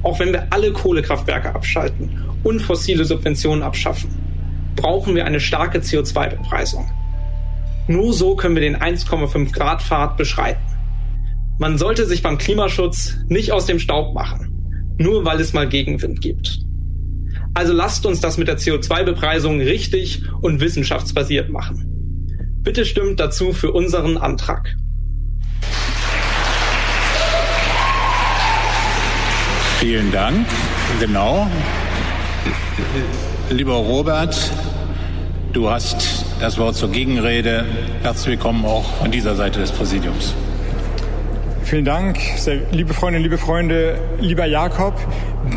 Auch 0.02 0.20
wenn 0.20 0.34
wir 0.34 0.48
alle 0.50 0.74
Kohlekraftwerke 0.74 1.54
abschalten 1.54 2.24
und 2.44 2.60
fossile 2.60 3.06
Subventionen 3.06 3.62
abschaffen, 3.62 4.10
brauchen 4.75 5.13
wir 5.13 5.25
eine 5.25 5.40
starke 5.40 5.80
CO2-Bepreisung. 5.80 6.90
Nur 7.88 8.13
so 8.13 8.36
können 8.36 8.56
wir 8.56 8.62
den 8.62 8.78
1,5 8.78 9.54
Grad 9.54 9.84
Pfad 9.84 10.18
beschreiten. 10.18 10.73
Man 11.60 11.78
sollte 11.78 12.08
sich 12.08 12.24
beim 12.24 12.40
Klimaschutz 12.40 13.18
nicht 13.28 13.52
aus 13.52 13.68
dem 13.68 13.78
Staub 13.78 14.16
machen, 14.16 14.96
nur 14.98 15.24
weil 15.24 15.40
es 15.40 15.54
mal 15.54 15.70
Gegenwind 15.70 16.20
gibt. 16.20 16.60
Also 17.54 17.74
lasst 17.74 18.08
uns 18.08 18.20
das 18.20 18.40
mit 18.40 18.48
der 18.48 18.58
CO2-Bepreisung 18.58 19.62
richtig 19.62 20.24
und 20.42 20.60
wissenschaftsbasiert 20.60 21.52
machen. 21.52 21.86
Bitte 22.64 22.86
stimmt 22.86 23.20
dazu 23.20 23.54
für 23.54 23.72
unseren 23.72 24.18
Antrag. 24.18 24.76
Vielen 29.80 30.12
Dank. 30.12 30.48
Genau. 31.00 31.48
Lieber 33.52 33.74
Robert, 33.74 34.52
du 35.52 35.70
hast 35.70 36.26
das 36.40 36.58
Wort 36.58 36.76
zur 36.76 36.90
Gegenrede. 36.90 37.66
Herzlich 38.02 38.38
willkommen 38.38 38.66
auch 38.66 38.96
von 38.96 39.12
dieser 39.12 39.36
Seite 39.36 39.60
des 39.60 39.72
Präsidiums. 39.72 40.34
Vielen 41.74 41.86
Dank, 41.86 42.20
sehr, 42.36 42.60
liebe 42.72 42.94
Freundinnen, 42.94 43.24
liebe 43.24 43.39
Freunde, 43.39 43.98
lieber 44.20 44.46
Jakob. 44.46 44.94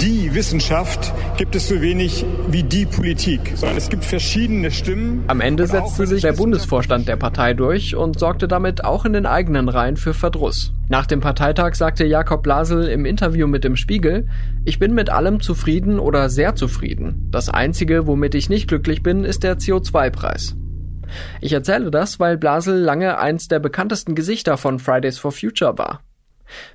Die 0.00 0.34
Wissenschaft 0.34 1.12
gibt 1.36 1.54
es 1.54 1.68
so 1.68 1.82
wenig 1.82 2.24
wie 2.48 2.62
die 2.62 2.86
Politik, 2.86 3.52
sondern 3.54 3.76
es 3.76 3.90
gibt 3.90 4.02
verschiedene 4.02 4.70
Stimmen. 4.70 5.24
Am 5.26 5.42
Ende 5.42 5.66
setzte 5.66 6.06
sich 6.06 6.22
der 6.22 6.32
Bundesvorstand 6.32 7.06
der 7.06 7.16
Partei 7.16 7.52
durch 7.52 7.96
und 7.96 8.18
sorgte 8.18 8.48
damit 8.48 8.82
auch 8.82 9.04
in 9.04 9.12
den 9.12 9.26
eigenen 9.26 9.68
Reihen 9.68 9.98
für 9.98 10.14
Verdruss. 10.14 10.72
Nach 10.88 11.04
dem 11.04 11.20
Parteitag 11.20 11.74
sagte 11.74 12.06
Jakob 12.06 12.42
Blasel 12.42 12.88
im 12.88 13.04
Interview 13.04 13.46
mit 13.46 13.62
dem 13.62 13.76
Spiegel, 13.76 14.26
ich 14.64 14.78
bin 14.78 14.94
mit 14.94 15.10
allem 15.10 15.40
zufrieden 15.40 15.98
oder 15.98 16.30
sehr 16.30 16.54
zufrieden. 16.54 17.28
Das 17.30 17.50
Einzige, 17.50 18.06
womit 18.06 18.34
ich 18.34 18.48
nicht 18.48 18.68
glücklich 18.68 19.02
bin, 19.02 19.24
ist 19.24 19.42
der 19.42 19.58
CO2-Preis. 19.58 20.56
Ich 21.42 21.52
erzähle 21.52 21.90
das, 21.90 22.18
weil 22.18 22.38
Blasel 22.38 22.78
lange 22.78 23.18
eins 23.18 23.48
der 23.48 23.58
bekanntesten 23.58 24.14
Gesichter 24.14 24.56
von 24.56 24.78
Fridays 24.78 25.18
for 25.18 25.30
Future 25.30 25.76
war. 25.76 26.00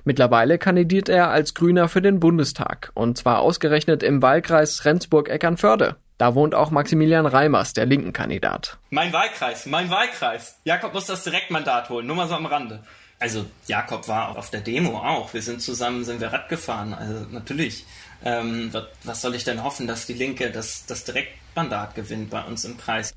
Mittlerweile 0.04 0.58
kandidiert 0.58 1.08
er 1.08 1.30
als 1.30 1.54
Grüner 1.54 1.88
für 1.88 2.02
den 2.02 2.20
Bundestag, 2.20 2.90
und 2.94 3.18
zwar 3.18 3.40
ausgerechnet 3.40 4.02
im 4.02 4.22
Wahlkreis 4.22 4.84
Rendsburg-Eckernförde. 4.84 5.96
Da 6.18 6.34
wohnt 6.34 6.54
auch 6.54 6.70
Maximilian 6.70 7.26
Reimers, 7.26 7.72
der 7.72 7.86
linken 7.86 8.12
Kandidat. 8.12 8.78
Mein 8.90 9.12
Wahlkreis, 9.12 9.66
mein 9.66 9.90
Wahlkreis. 9.90 10.56
Jakob 10.64 10.94
muss 10.94 11.06
das 11.06 11.24
Direktmandat 11.24 11.90
holen, 11.90 12.06
nur 12.06 12.16
mal 12.16 12.28
so 12.28 12.34
am 12.34 12.46
Rande. 12.46 12.80
Also 13.18 13.46
Jakob 13.66 14.08
war 14.08 14.30
auch 14.30 14.36
auf 14.36 14.50
der 14.50 14.60
Demo 14.60 14.98
auch. 14.98 15.32
Wir 15.32 15.42
sind 15.42 15.62
zusammen, 15.62 16.04
sind 16.04 16.20
wir 16.20 16.32
Rad 16.32 16.48
gefahren. 16.48 16.92
Also 16.92 17.26
natürlich. 17.30 17.86
Ähm, 18.24 18.72
was 19.04 19.22
soll 19.22 19.34
ich 19.34 19.44
denn 19.44 19.62
hoffen, 19.62 19.86
dass 19.86 20.06
die 20.06 20.12
Linke 20.12 20.50
das, 20.50 20.86
das 20.86 21.04
Direktmandat 21.04 21.94
gewinnt 21.94 22.30
bei 22.30 22.42
uns 22.42 22.64
im 22.64 22.76
Kreis? 22.76 23.14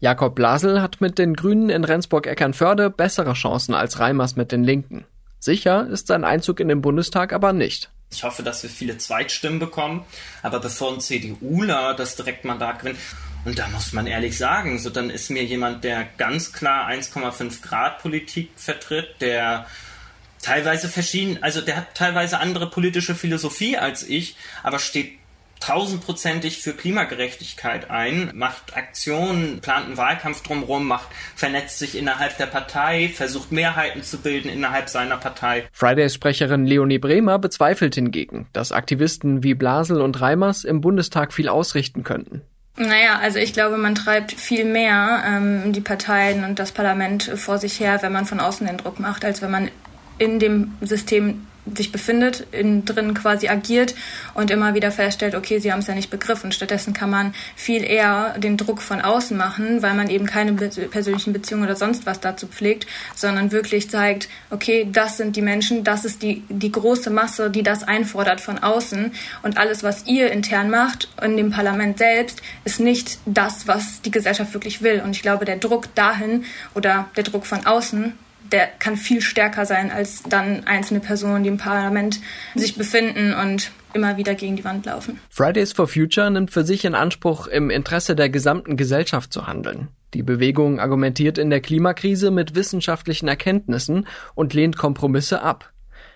Jakob 0.00 0.34
Blasel 0.34 0.80
hat 0.80 1.00
mit 1.00 1.18
den 1.18 1.34
Grünen 1.34 1.70
in 1.70 1.84
Rendsburg-Eckernförde 1.84 2.90
bessere 2.90 3.34
Chancen 3.34 3.74
als 3.74 3.98
Reimers 3.98 4.36
mit 4.36 4.52
den 4.52 4.64
Linken. 4.64 5.04
Sicher 5.42 5.88
ist 5.88 6.06
sein 6.06 6.22
Einzug 6.22 6.60
in 6.60 6.68
den 6.68 6.82
Bundestag 6.82 7.32
aber 7.32 7.52
nicht. 7.52 7.90
Ich 8.12 8.22
hoffe, 8.22 8.44
dass 8.44 8.62
wir 8.62 8.70
viele 8.70 8.96
Zweitstimmen 8.98 9.58
bekommen, 9.58 10.04
aber 10.40 10.60
bevor 10.60 10.92
ein 10.92 11.00
CDUler 11.00 11.94
das 11.94 12.14
Direktmandat 12.14 12.78
gewinnt, 12.78 12.98
und 13.44 13.58
da 13.58 13.66
muss 13.66 13.92
man 13.92 14.06
ehrlich 14.06 14.38
sagen, 14.38 14.78
so 14.78 14.88
dann 14.88 15.10
ist 15.10 15.30
mir 15.30 15.42
jemand, 15.42 15.82
der 15.82 16.06
ganz 16.16 16.52
klar 16.52 16.88
1,5 16.88 17.60
Grad 17.60 18.00
Politik 18.00 18.50
vertritt, 18.54 19.16
der 19.20 19.66
teilweise 20.42 20.88
verschieden, 20.88 21.38
also 21.42 21.60
der 21.60 21.78
hat 21.78 21.94
teilweise 21.96 22.38
andere 22.38 22.70
politische 22.70 23.16
Philosophie 23.16 23.76
als 23.76 24.08
ich, 24.08 24.36
aber 24.62 24.78
steht 24.78 25.18
tausendprozentig 25.62 26.60
für 26.60 26.72
Klimagerechtigkeit 26.72 27.90
ein, 27.90 28.30
macht 28.34 28.76
Aktionen, 28.76 29.60
plant 29.60 29.86
einen 29.86 29.96
Wahlkampf 29.96 30.42
drumherum, 30.42 30.86
macht, 30.86 31.08
vernetzt 31.36 31.78
sich 31.78 31.96
innerhalb 31.96 32.36
der 32.36 32.46
Partei, 32.46 33.10
versucht 33.14 33.52
Mehrheiten 33.52 34.02
zu 34.02 34.18
bilden 34.18 34.48
innerhalb 34.48 34.88
seiner 34.88 35.16
Partei. 35.16 35.68
Fridays-Sprecherin 35.72 36.66
Leonie 36.66 36.98
Bremer 36.98 37.38
bezweifelt 37.38 37.94
hingegen, 37.94 38.46
dass 38.52 38.72
Aktivisten 38.72 39.42
wie 39.42 39.54
Blasel 39.54 40.00
und 40.00 40.20
Reimers 40.20 40.64
im 40.64 40.80
Bundestag 40.80 41.32
viel 41.32 41.48
ausrichten 41.48 42.02
könnten. 42.02 42.42
Naja, 42.76 43.18
also 43.20 43.38
ich 43.38 43.52
glaube, 43.52 43.76
man 43.76 43.94
treibt 43.94 44.32
viel 44.32 44.64
mehr 44.64 45.22
ähm, 45.26 45.72
die 45.72 45.82
Parteien 45.82 46.44
und 46.44 46.58
das 46.58 46.72
Parlament 46.72 47.24
vor 47.36 47.58
sich 47.58 47.78
her, 47.78 47.98
wenn 48.02 48.12
man 48.12 48.24
von 48.24 48.40
außen 48.40 48.66
den 48.66 48.78
Druck 48.78 48.98
macht, 48.98 49.24
als 49.24 49.42
wenn 49.42 49.50
man 49.50 49.70
in 50.18 50.38
dem 50.38 50.72
System 50.80 51.46
sich 51.76 51.92
befindet, 51.92 52.46
innen 52.50 52.84
drin 52.84 53.14
quasi 53.14 53.48
agiert 53.48 53.94
und 54.34 54.50
immer 54.50 54.74
wieder 54.74 54.90
feststellt, 54.90 55.34
okay, 55.34 55.60
sie 55.60 55.72
haben 55.72 55.78
es 55.78 55.86
ja 55.86 55.94
nicht 55.94 56.10
begriffen. 56.10 56.50
Stattdessen 56.50 56.92
kann 56.92 57.10
man 57.10 57.34
viel 57.54 57.84
eher 57.84 58.34
den 58.38 58.56
Druck 58.56 58.82
von 58.82 59.00
außen 59.00 59.36
machen, 59.36 59.80
weil 59.82 59.94
man 59.94 60.10
eben 60.10 60.26
keine 60.26 60.52
persönlichen 60.52 61.32
Beziehungen 61.32 61.64
oder 61.64 61.76
sonst 61.76 62.04
was 62.04 62.20
dazu 62.20 62.48
pflegt, 62.48 62.86
sondern 63.14 63.52
wirklich 63.52 63.90
zeigt, 63.90 64.28
okay, 64.50 64.88
das 64.90 65.16
sind 65.16 65.36
die 65.36 65.42
Menschen, 65.42 65.84
das 65.84 66.04
ist 66.04 66.22
die, 66.22 66.42
die 66.48 66.72
große 66.72 67.10
Masse, 67.10 67.48
die 67.50 67.62
das 67.62 67.84
einfordert 67.84 68.40
von 68.40 68.58
außen 68.58 69.12
und 69.42 69.56
alles, 69.56 69.84
was 69.84 70.06
ihr 70.06 70.32
intern 70.32 70.68
macht 70.68 71.08
in 71.22 71.36
dem 71.36 71.50
Parlament 71.50 71.98
selbst, 71.98 72.42
ist 72.64 72.80
nicht 72.80 73.18
das, 73.24 73.68
was 73.68 74.02
die 74.02 74.10
Gesellschaft 74.10 74.52
wirklich 74.52 74.82
will. 74.82 75.00
Und 75.04 75.10
ich 75.10 75.22
glaube, 75.22 75.44
der 75.44 75.56
Druck 75.56 75.94
dahin 75.94 76.44
oder 76.74 77.08
der 77.16 77.24
Druck 77.24 77.46
von 77.46 77.64
außen 77.66 78.14
der 78.52 78.66
kann 78.66 78.96
viel 78.96 79.20
stärker 79.20 79.66
sein 79.66 79.90
als 79.90 80.22
dann 80.22 80.66
einzelne 80.66 81.00
Personen, 81.00 81.42
die 81.42 81.48
im 81.48 81.56
Parlament 81.56 82.20
sich 82.54 82.76
befinden 82.76 83.34
und 83.34 83.72
immer 83.94 84.16
wieder 84.16 84.34
gegen 84.34 84.56
die 84.56 84.64
Wand 84.64 84.86
laufen. 84.86 85.18
Fridays 85.30 85.72
for 85.72 85.88
Future 85.88 86.30
nimmt 86.30 86.50
für 86.50 86.64
sich 86.64 86.84
in 86.84 86.94
Anspruch, 86.94 87.46
im 87.46 87.70
Interesse 87.70 88.14
der 88.14 88.28
gesamten 88.28 88.76
Gesellschaft 88.76 89.32
zu 89.32 89.46
handeln. 89.46 89.88
Die 90.14 90.22
Bewegung 90.22 90.78
argumentiert 90.78 91.38
in 91.38 91.48
der 91.48 91.60
Klimakrise 91.60 92.30
mit 92.30 92.54
wissenschaftlichen 92.54 93.28
Erkenntnissen 93.28 94.06
und 94.34 94.52
lehnt 94.52 94.76
Kompromisse 94.76 95.42
ab. 95.42 95.72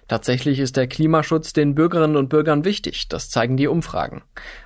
Tatsächlich 0.09 0.61
ist 0.61 0.77
der 0.77 0.87
Klimaschutz 0.87 1.53
den 1.53 1.75
Bürgerinnen 1.75 2.17
und 2.17 2.29
Bürgern 2.29 2.65
wichtig, 2.65 3.09
das 3.09 3.29
zeigen 3.31 3.57
die 3.57 3.67
Umfragen. 3.67 4.23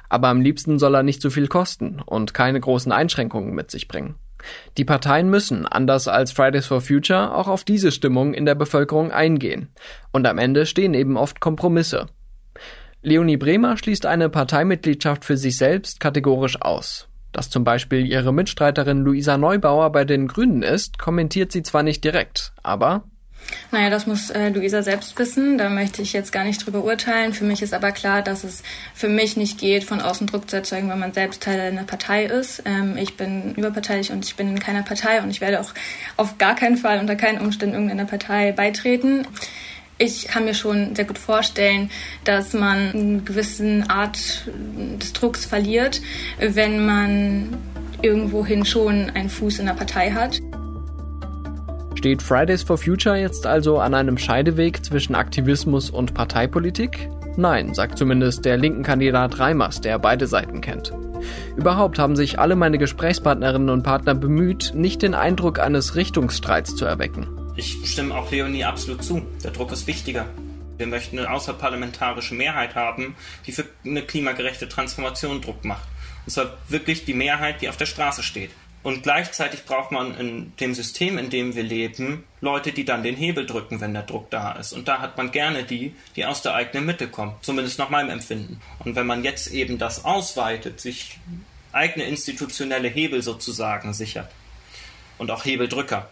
Aber 0.08 0.28
am 0.28 0.40
liebsten 0.40 0.78
soll 0.78 0.94
er 0.94 1.02
nicht 1.02 1.22
zu 1.22 1.30
viel 1.30 1.46
kosten 1.46 2.02
und 2.04 2.34
keine 2.34 2.60
großen 2.60 2.92
Einschränkungen 2.92 3.54
mit 3.54 3.70
sich 3.70 3.88
bringen. 3.88 4.16
Die 4.76 4.84
Parteien 4.84 5.30
müssen, 5.30 5.66
anders 5.66 6.08
als 6.08 6.32
Fridays 6.32 6.66
for 6.66 6.80
Future, 6.80 7.34
auch 7.34 7.48
auf 7.48 7.64
diese 7.64 7.92
Stimmung 7.92 8.34
in 8.34 8.46
der 8.46 8.54
Bevölkerung 8.54 9.10
eingehen. 9.10 9.68
Und 10.12 10.26
am 10.26 10.38
Ende 10.38 10.66
stehen 10.66 10.94
eben 10.94 11.16
oft 11.16 11.40
Kompromisse. 11.40 12.06
Leonie 13.02 13.36
Bremer 13.36 13.76
schließt 13.76 14.04
eine 14.04 14.28
Parteimitgliedschaft 14.28 15.24
für 15.24 15.36
sich 15.36 15.56
selbst 15.56 16.00
kategorisch 16.00 16.60
aus. 16.60 17.08
Dass 17.32 17.48
zum 17.48 17.64
Beispiel 17.64 18.06
ihre 18.06 18.32
Mitstreiterin 18.32 19.02
Luisa 19.02 19.38
Neubauer 19.38 19.90
bei 19.92 20.04
den 20.04 20.26
Grünen 20.26 20.62
ist, 20.62 20.98
kommentiert 20.98 21.52
sie 21.52 21.62
zwar 21.62 21.82
nicht 21.82 22.04
direkt, 22.04 22.52
aber 22.62 23.04
naja, 23.72 23.90
das 23.90 24.06
muss 24.06 24.30
äh, 24.30 24.48
Luisa 24.48 24.82
selbst 24.82 25.18
wissen. 25.18 25.58
Da 25.58 25.68
möchte 25.68 26.02
ich 26.02 26.12
jetzt 26.12 26.32
gar 26.32 26.44
nicht 26.44 26.64
drüber 26.64 26.84
urteilen. 26.84 27.32
Für 27.32 27.44
mich 27.44 27.62
ist 27.62 27.74
aber 27.74 27.92
klar, 27.92 28.22
dass 28.22 28.44
es 28.44 28.62
für 28.94 29.08
mich 29.08 29.36
nicht 29.36 29.58
geht, 29.58 29.84
von 29.84 30.00
außen 30.00 30.26
Druck 30.26 30.50
zu 30.50 30.56
erzeugen, 30.56 30.88
wenn 30.88 30.98
man 30.98 31.12
selbst 31.12 31.42
Teil 31.42 31.60
einer 31.60 31.84
Partei 31.84 32.24
ist. 32.24 32.62
Ähm, 32.64 32.96
ich 32.96 33.16
bin 33.16 33.54
überparteilich 33.54 34.10
und 34.10 34.24
ich 34.24 34.36
bin 34.36 34.48
in 34.48 34.58
keiner 34.58 34.82
Partei 34.82 35.22
und 35.22 35.30
ich 35.30 35.40
werde 35.40 35.60
auch 35.60 35.72
auf 36.16 36.38
gar 36.38 36.54
keinen 36.54 36.76
Fall 36.76 36.98
unter 36.98 37.16
keinen 37.16 37.40
Umständen 37.40 37.74
irgendeiner 37.74 38.06
Partei 38.06 38.52
beitreten. 38.52 39.26
Ich 39.98 40.28
kann 40.28 40.46
mir 40.46 40.54
schon 40.54 40.96
sehr 40.96 41.04
gut 41.04 41.18
vorstellen, 41.18 41.90
dass 42.24 42.54
man 42.54 42.90
eine 42.92 43.18
gewisse 43.20 43.84
Art 43.88 44.18
des 44.98 45.12
Drucks 45.12 45.44
verliert, 45.44 46.00
wenn 46.38 46.86
man 46.86 47.58
irgendwohin 48.00 48.64
schon 48.64 49.10
einen 49.10 49.28
Fuß 49.28 49.58
in 49.58 49.66
der 49.66 49.74
Partei 49.74 50.12
hat. 50.12 50.40
Steht 52.00 52.22
Fridays 52.22 52.62
for 52.62 52.78
Future 52.78 53.18
jetzt 53.18 53.44
also 53.44 53.78
an 53.78 53.92
einem 53.92 54.16
Scheideweg 54.16 54.82
zwischen 54.82 55.14
Aktivismus 55.14 55.90
und 55.90 56.14
Parteipolitik? 56.14 57.10
Nein, 57.36 57.74
sagt 57.74 57.98
zumindest 57.98 58.46
der 58.46 58.56
linken 58.56 58.82
Kandidat 58.82 59.38
Reimers, 59.38 59.82
der 59.82 59.98
beide 59.98 60.26
Seiten 60.26 60.62
kennt. 60.62 60.94
Überhaupt 61.58 61.98
haben 61.98 62.16
sich 62.16 62.38
alle 62.38 62.56
meine 62.56 62.78
Gesprächspartnerinnen 62.78 63.68
und 63.68 63.82
Partner 63.82 64.14
bemüht, 64.14 64.72
nicht 64.74 65.02
den 65.02 65.12
Eindruck 65.12 65.58
eines 65.58 65.94
Richtungsstreits 65.94 66.74
zu 66.74 66.86
erwecken. 66.86 67.28
Ich 67.56 67.76
stimme 67.84 68.14
auch 68.14 68.30
Leonie 68.30 68.64
absolut 68.64 69.04
zu. 69.04 69.20
Der 69.44 69.50
Druck 69.50 69.70
ist 69.70 69.86
wichtiger. 69.86 70.24
Wir 70.78 70.86
möchten 70.86 71.18
eine 71.18 71.30
außerparlamentarische 71.30 72.34
Mehrheit 72.34 72.76
haben, 72.76 73.14
die 73.46 73.52
für 73.52 73.66
eine 73.84 74.00
klimagerechte 74.00 74.70
Transformation 74.70 75.42
Druck 75.42 75.66
macht. 75.66 75.86
Und 76.24 76.32
zwar 76.32 76.54
wirklich 76.66 77.04
die 77.04 77.12
Mehrheit, 77.12 77.60
die 77.60 77.68
auf 77.68 77.76
der 77.76 77.84
Straße 77.84 78.22
steht. 78.22 78.52
Und 78.82 79.02
gleichzeitig 79.02 79.66
braucht 79.66 79.92
man 79.92 80.16
in 80.18 80.56
dem 80.58 80.74
System, 80.74 81.18
in 81.18 81.28
dem 81.28 81.54
wir 81.54 81.62
leben, 81.62 82.24
Leute, 82.40 82.72
die 82.72 82.86
dann 82.86 83.02
den 83.02 83.16
Hebel 83.16 83.44
drücken, 83.44 83.80
wenn 83.80 83.92
der 83.92 84.04
Druck 84.04 84.30
da 84.30 84.52
ist. 84.52 84.72
Und 84.72 84.88
da 84.88 85.00
hat 85.00 85.18
man 85.18 85.32
gerne 85.32 85.64
die, 85.64 85.94
die 86.16 86.24
aus 86.24 86.40
der 86.40 86.54
eigenen 86.54 86.86
Mitte 86.86 87.08
kommen. 87.08 87.34
Zumindest 87.42 87.78
nach 87.78 87.90
meinem 87.90 88.08
Empfinden. 88.08 88.60
Und 88.78 88.96
wenn 88.96 89.06
man 89.06 89.22
jetzt 89.22 89.48
eben 89.48 89.78
das 89.78 90.04
ausweitet, 90.06 90.80
sich 90.80 91.18
eigene 91.72 92.06
institutionelle 92.06 92.88
Hebel 92.88 93.22
sozusagen 93.22 93.92
sichert 93.92 94.30
und 95.18 95.30
auch 95.30 95.44
Hebeldrücker, 95.44 96.08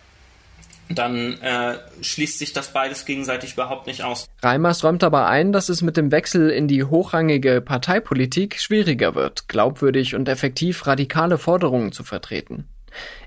dann 0.89 1.41
äh, 1.41 1.75
schließt 2.01 2.39
sich 2.39 2.53
das 2.53 2.73
beides 2.73 3.05
gegenseitig 3.05 3.55
überhaupt 3.55 3.87
nicht 3.87 4.03
aus. 4.03 4.27
Reimers 4.43 4.85
räumt 4.85 5.05
aber 5.05 5.27
ein, 5.27 5.53
dass 5.53 5.69
es 5.69 5.83
mit 5.83 5.97
dem 5.97 6.11
Wechsel 6.11 6.51
in 6.51 6.69
die 6.69 6.85
hochrangige 6.85 7.61
Parteipolitik 7.61 8.61
schwieriger 8.61 9.15
wird, 9.15 9.49
glaubwürdig 9.49 10.15
und 10.15 10.29
effektiv 10.29 10.87
radikale 10.87 11.39
Forderungen 11.39 11.93
zu 11.93 12.05
vertreten. 12.05 12.69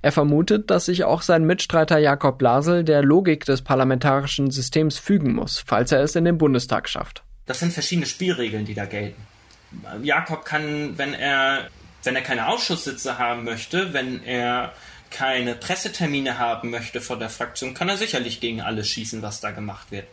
Er 0.02 0.12
vermutet, 0.12 0.72
dass 0.72 0.86
sich 0.86 1.04
auch 1.04 1.22
sein 1.22 1.46
Mitstreiter 1.46 2.00
Jakob 2.00 2.40
Blasel 2.40 2.84
der 2.84 3.04
Logik 3.04 3.46
des 3.46 3.62
parlamentarischen 3.62 4.50
Systems 4.50 4.98
fügen 4.98 5.34
muss, 5.34 5.64
falls 5.66 5.92
er 5.92 6.02
es 6.02 6.16
in 6.16 6.26
den 6.26 6.38
Bundestag 6.38 6.90
schafft. 6.90 7.24
Das 7.46 7.60
sind 7.60 7.74
verschiedene 7.74 8.08
Spielregeln, 8.08 8.66
die 8.66 8.74
da 8.74 8.86
gelten. 8.86 9.22
Jakob 10.02 10.46
kann, 10.46 10.98
wenn 10.98 11.14
er, 11.14 11.68
wenn 12.04 12.16
er 12.16 12.22
keine 12.22 12.48
Ausschusssitze 12.48 13.18
haben 13.20 13.44
möchte, 13.44 13.94
wenn 13.94 14.24
er 14.24 14.74
keine 15.12 15.56
Pressetermine 15.56 16.40
haben 16.40 16.72
möchte 16.72 17.02
vor 17.02 17.20
der 17.20 17.30
Fraktion, 17.30 17.74
kann 17.74 17.90
er 17.90 17.98
sicherlich 17.98 18.40
gegen 18.40 18.62
alles 18.62 18.90
schießen, 18.90 19.22
was 19.22 19.42
da 19.42 19.52
gemacht 19.52 19.92
wird. 19.92 20.08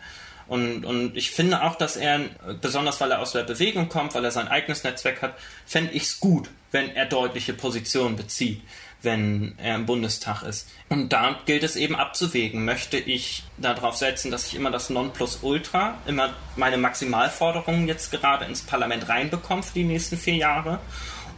Und, 0.47 0.85
und 0.85 1.17
ich 1.17 1.31
finde 1.31 1.63
auch, 1.63 1.77
dass 1.77 1.97
er, 1.97 2.21
besonders 2.61 3.01
weil 3.01 3.11
er 3.11 3.21
aus 3.21 3.33
der 3.33 3.45
Bewegung 3.45 3.89
kommt, 3.89 4.15
weil 4.15 4.25
er 4.25 4.31
sein 4.31 4.49
eigenes 4.49 4.83
Netzwerk 4.83 5.21
hat, 5.23 5.35
fände 5.67 5.93
ich 5.93 6.05
es 6.05 6.21
gut, 6.21 6.49
wenn 6.73 6.95
er 6.95 7.07
deutliche 7.07 7.53
Positionen 7.53 8.17
bezieht 8.17 8.63
wenn 9.03 9.55
er 9.59 9.77
im 9.77 9.87
Bundestag 9.87 10.43
ist. 10.43 10.69
Und 10.89 11.13
da 11.13 11.39
gilt 11.47 11.63
es 11.63 11.77
eben 11.77 11.95
abzuwägen. 11.95 12.65
Möchte 12.65 12.97
ich 12.97 13.45
darauf 13.57 13.97
setzen, 13.97 14.31
dass 14.31 14.49
ich 14.49 14.55
immer 14.55 14.71
das 14.71 14.91
Nonplusultra, 14.91 15.99
immer 16.07 16.35
meine 16.57 16.79
Maximalforderungen 16.79 17.87
jetzt 17.87 18.11
gerade 18.11 18.45
ins 18.47 18.63
Parlament 18.63 19.09
reinbekomme 19.09 19.63
für 19.63 19.75
die 19.75 19.85
nächsten 19.85 20.17
vier 20.17 20.37
Jahre? 20.37 20.81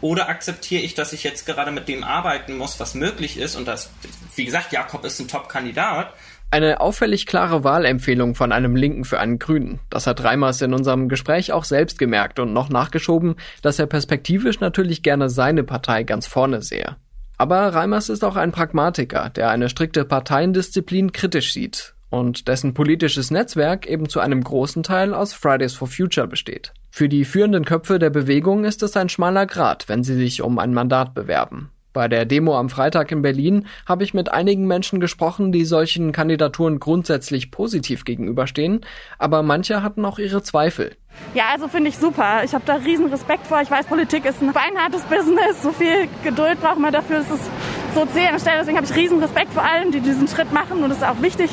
Oder 0.01 0.29
akzeptiere 0.29 0.83
ich, 0.83 0.95
dass 0.95 1.13
ich 1.13 1.25
jetzt 1.25 1.47
gerade 1.47 1.71
mit 1.71 1.89
dem 1.89 2.05
arbeiten 2.05 2.57
muss, 2.57 2.81
was 2.81 2.95
möglich 2.95 3.39
ist? 3.39 3.57
Und 3.57 3.69
das, 3.69 3.91
wie 4.35 4.45
gesagt, 4.45 4.73
Jakob 4.73 5.05
ist 5.05 5.21
ein 5.21 5.29
Top-Kandidat. 5.29 6.15
Eine 6.51 6.81
auffällig 6.81 7.27
klare 7.27 7.63
Wahlempfehlung 7.63 8.35
von 8.35 8.51
einem 8.51 8.75
Linken 8.75 9.05
für 9.05 9.21
einen 9.21 9.39
Grünen. 9.39 9.79
Das 9.89 10.07
hat 10.07 10.25
Reimers 10.25 10.61
in 10.63 10.75
unserem 10.75 11.09
Gespräch 11.09 11.53
auch 11.53 11.65
selbst 11.65 11.99
gemerkt 11.99 12.41
und 12.41 12.53
noch 12.53 12.71
nachgeschoben, 12.71 13.37
dass 13.63 13.79
er 13.79 13.87
perspektivisch 13.87 14.59
natürlich 14.59 15.03
gerne 15.03 15.31
seine 15.31 15.63
Partei 15.63 16.03
ganz 16.03 16.27
vorne 16.27 16.63
sehe. 16.63 16.97
Aber 17.39 17.73
Reimers 17.73 18.09
ist 18.09 18.25
auch 18.25 18.37
ein 18.37 18.53
Pragmatiker, 18.53 19.31
der 19.31 19.51
eine 19.51 19.69
strikte 19.69 20.05
Parteiendisziplin 20.05 21.13
kritisch 21.13 21.53
sieht 21.53 21.95
und 22.11 22.49
dessen 22.49 22.75
politisches 22.75 23.31
Netzwerk 23.31 23.87
eben 23.87 24.09
zu 24.09 24.21
einem 24.21 24.43
großen 24.43 24.83
Teil 24.83 25.15
aus 25.15 25.33
Fridays 25.33 25.75
for 25.75 25.89
Future 25.89 26.27
besteht. 26.27 26.73
Für 26.91 27.09
die 27.09 27.25
führenden 27.25 27.65
Köpfe 27.65 27.99
der 27.99 28.11
Bewegung 28.11 28.65
ist 28.65 28.83
es 28.83 28.97
ein 28.97 29.09
schmaler 29.09 29.47
Grat, 29.47 29.89
wenn 29.89 30.03
sie 30.03 30.17
sich 30.17 30.43
um 30.43 30.59
ein 30.59 30.75
Mandat 30.75 31.15
bewerben. 31.15 31.71
Bei 31.93 32.07
der 32.07 32.25
Demo 32.25 32.57
am 32.57 32.69
Freitag 32.69 33.11
in 33.11 33.21
Berlin 33.21 33.67
habe 33.85 34.05
ich 34.05 34.15
mit 34.15 34.31
einigen 34.31 34.67
Menschen 34.69 35.01
gesprochen, 35.01 35.51
die 35.51 35.65
solchen 35.65 36.13
Kandidaturen 36.13 36.79
grundsätzlich 36.79 37.51
positiv 37.51 38.05
gegenüberstehen, 38.05 38.87
aber 39.19 39.43
manche 39.43 39.83
hatten 39.83 40.05
auch 40.05 40.21
ihre 40.21 40.41
Zweifel. 40.45 40.97
Ja, 41.35 41.45
also 41.53 41.67
finde 41.67 41.91
ich 41.91 41.99
super. 41.99 42.43
Ich 42.45 42.55
habe 42.55 42.63
da 42.65 42.77
riesen 42.77 43.07
Respekt 43.07 43.47
vor. 43.47 43.61
Ich 43.61 43.71
weiß, 43.71 43.87
Politik 43.87 44.25
ist 44.25 44.41
ein 44.41 44.53
beinhartes 44.53 45.03
Business. 45.03 45.63
So 45.63 45.73
viel 45.73 46.09
Geduld 46.23 46.61
braucht 46.61 46.79
man 46.79 46.93
dafür. 46.93 47.19
Es 47.19 47.31
ist 47.31 47.51
so 47.95 48.07
zäh 48.07 48.27
an 48.27 48.35
der 48.35 48.39
Stelle. 48.39 48.59
Deswegen 48.61 48.77
habe 48.77 48.87
ich 48.87 48.95
riesen 48.95 49.19
Respekt 49.21 49.53
vor 49.53 49.65
allen, 49.65 49.91
die 49.91 50.01
diesen 50.01 50.29
Schritt 50.29 50.53
machen. 50.53 50.85
Und 50.85 50.91
es 50.93 50.99
ist 50.99 51.05
auch 51.05 51.21
wichtig, 51.21 51.51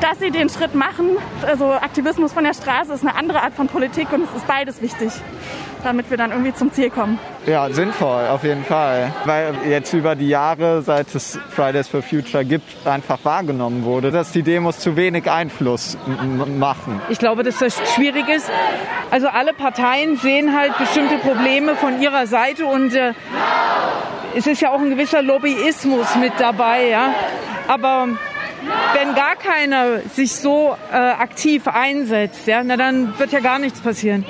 dass 0.00 0.18
sie 0.18 0.30
den 0.30 0.48
Schritt 0.48 0.74
machen. 0.74 1.16
Also 1.46 1.72
Aktivismus 1.72 2.32
von 2.32 2.44
der 2.44 2.54
Straße 2.54 2.92
ist 2.92 3.02
eine 3.02 3.14
andere 3.14 3.42
Art 3.42 3.54
von 3.54 3.68
Politik 3.68 4.12
und 4.12 4.24
es 4.24 4.34
ist 4.34 4.46
beides 4.46 4.80
wichtig 4.82 5.12
damit 5.84 6.10
wir 6.10 6.16
dann 6.16 6.30
irgendwie 6.30 6.54
zum 6.54 6.72
Ziel 6.72 6.90
kommen. 6.90 7.18
Ja, 7.46 7.70
sinnvoll, 7.70 8.26
auf 8.26 8.44
jeden 8.44 8.64
Fall. 8.64 9.12
Weil 9.24 9.54
jetzt 9.68 9.92
über 9.92 10.14
die 10.14 10.28
Jahre, 10.28 10.82
seit 10.82 11.14
es 11.14 11.38
Fridays 11.50 11.88
for 11.88 12.02
Future 12.02 12.44
gibt, 12.44 12.86
einfach 12.86 13.18
wahrgenommen 13.22 13.84
wurde, 13.84 14.10
dass 14.10 14.32
die 14.32 14.42
Demos 14.42 14.78
zu 14.78 14.96
wenig 14.96 15.30
Einfluss 15.30 15.96
machen. 16.58 17.00
Ich 17.08 17.18
glaube, 17.18 17.42
dass 17.42 17.58
das 17.58 17.80
schwierig 17.94 18.28
ist. 18.28 18.50
Also 19.10 19.28
alle 19.28 19.52
Parteien 19.52 20.16
sehen 20.16 20.56
halt 20.56 20.76
bestimmte 20.78 21.16
Probleme 21.18 21.74
von 21.76 22.00
ihrer 22.02 22.26
Seite 22.26 22.66
und 22.66 22.94
äh, 22.94 23.14
es 24.36 24.46
ist 24.46 24.60
ja 24.60 24.70
auch 24.70 24.80
ein 24.80 24.90
gewisser 24.90 25.22
Lobbyismus 25.22 26.14
mit 26.16 26.32
dabei, 26.38 26.88
ja. 26.88 27.14
Aber 27.66 28.08
wenn 28.94 29.14
gar 29.14 29.36
keiner 29.36 30.00
sich 30.14 30.32
so 30.32 30.76
äh, 30.92 30.96
aktiv 30.96 31.66
einsetzt, 31.66 32.46
ja, 32.46 32.62
na 32.64 32.76
dann 32.76 33.18
wird 33.18 33.32
ja 33.32 33.40
gar 33.40 33.58
nichts 33.58 33.80
passieren. 33.80 34.24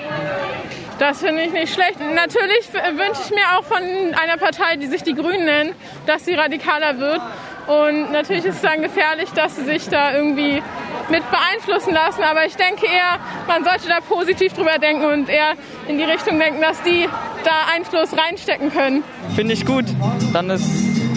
Das 0.99 1.21
finde 1.21 1.43
ich 1.43 1.53
nicht 1.53 1.73
schlecht. 1.73 2.01
Natürlich 2.01 2.73
wünsche 2.73 3.23
ich 3.25 3.31
mir 3.31 3.57
auch 3.57 3.65
von 3.65 3.79
einer 3.81 4.37
Partei, 4.37 4.77
die 4.77 4.87
sich 4.87 5.05
die 5.05 5.15
Grünen 5.15 5.45
nennt, 5.45 5.75
dass 6.07 6.25
sie 6.25 6.35
radikaler 6.35 6.99
wird. 6.99 7.21
Und 7.69 8.11
natürlich 8.13 8.47
ist 8.47 8.57
es 8.57 8.63
dann 8.63 8.83
gefährlich, 8.83 9.31
dass 9.31 9.57
sie 9.57 9.65
sich 9.65 9.89
da 9.89 10.15
irgendwie 10.15 10.63
mit 11.09 11.23
beeinflussen 11.31 11.93
lassen. 11.93 12.23
Aber 12.23 12.47
ich 12.47 12.57
denke 12.57 12.87
eher, 12.87 13.19
man 13.47 13.63
sollte 13.63 13.89
da 13.89 14.01
positiv 14.01 14.55
drüber 14.55 14.79
denken 14.79 15.05
und 15.05 15.29
eher 15.29 15.53
in 15.87 15.99
die 15.99 16.05
Richtung 16.05 16.39
denken, 16.39 16.61
dass 16.63 16.83
die 16.83 17.09
da 17.45 17.75
Einfluss 17.77 18.17
reinstecken 18.17 18.73
können. 18.73 19.05
Finde 19.37 19.55
ich 19.55 19.65
gut. 19.65 19.85
Dann 20.33 20.51
ist 20.51 20.69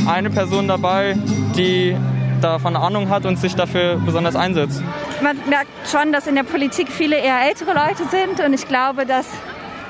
eine 0.08 0.30
Person 0.30 0.68
dabei, 0.68 1.15
die 1.56 1.96
davon 2.44 2.75
Ahnung 2.75 3.10
hat 3.10 3.25
und 3.25 3.38
sich 3.38 3.56
dafür 3.56 3.98
besonders 4.06 4.36
einsetzt. 4.36 4.84
Man 5.22 5.38
merkt 5.50 5.72
schon, 5.90 6.12
dass 6.12 6.27
in 6.27 6.36
der 6.36 6.44
Politik 6.44 6.90
viele 6.90 7.18
eher 7.18 7.42
ältere 7.48 7.74
Leute 7.74 8.04
sind 8.10 8.44
und 8.46 8.54
ich 8.54 8.68
glaube, 8.68 9.06
dass 9.06 9.27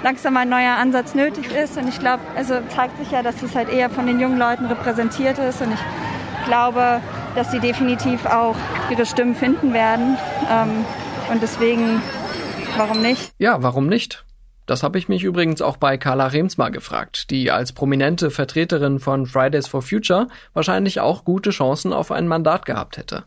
langsam 0.03 0.37
ein 0.37 0.49
neuer 0.49 0.75
Ansatz 0.77 1.15
nötig 1.15 1.51
ist. 1.51 1.77
Und 1.77 1.87
ich 1.87 1.99
glaube, 1.99 2.21
also 2.35 2.55
zeigt 2.69 2.97
sich 2.97 3.11
ja, 3.11 3.21
dass 3.23 3.41
es 3.41 3.55
halt 3.55 3.69
eher 3.69 3.89
von 3.89 4.07
den 4.07 4.19
jungen 4.19 4.37
Leuten 4.37 4.65
repräsentiert 4.65 5.37
ist. 5.37 5.61
Und 5.61 5.73
ich 5.73 6.45
glaube, 6.45 7.01
dass 7.35 7.51
sie 7.51 7.59
definitiv 7.59 8.25
auch 8.25 8.55
ihre 8.89 9.05
Stimmen 9.05 9.35
finden 9.35 9.73
werden. 9.73 10.17
Ähm, 10.49 10.85
und 11.31 11.41
deswegen, 11.41 12.01
warum 12.77 13.01
nicht? 13.01 13.31
Ja, 13.37 13.61
warum 13.61 13.87
nicht? 13.87 14.25
Das 14.71 14.83
habe 14.83 14.97
ich 14.97 15.09
mich 15.09 15.25
übrigens 15.25 15.61
auch 15.61 15.75
bei 15.75 15.97
Carla 15.97 16.27
Remsmar 16.27 16.71
gefragt, 16.71 17.29
die 17.29 17.51
als 17.51 17.73
prominente 17.73 18.31
Vertreterin 18.31 18.99
von 18.99 19.25
Fridays 19.25 19.67
for 19.67 19.81
Future 19.81 20.29
wahrscheinlich 20.53 21.01
auch 21.01 21.25
gute 21.25 21.49
Chancen 21.49 21.91
auf 21.91 22.09
ein 22.09 22.25
Mandat 22.25 22.65
gehabt 22.65 22.95
hätte. 22.95 23.25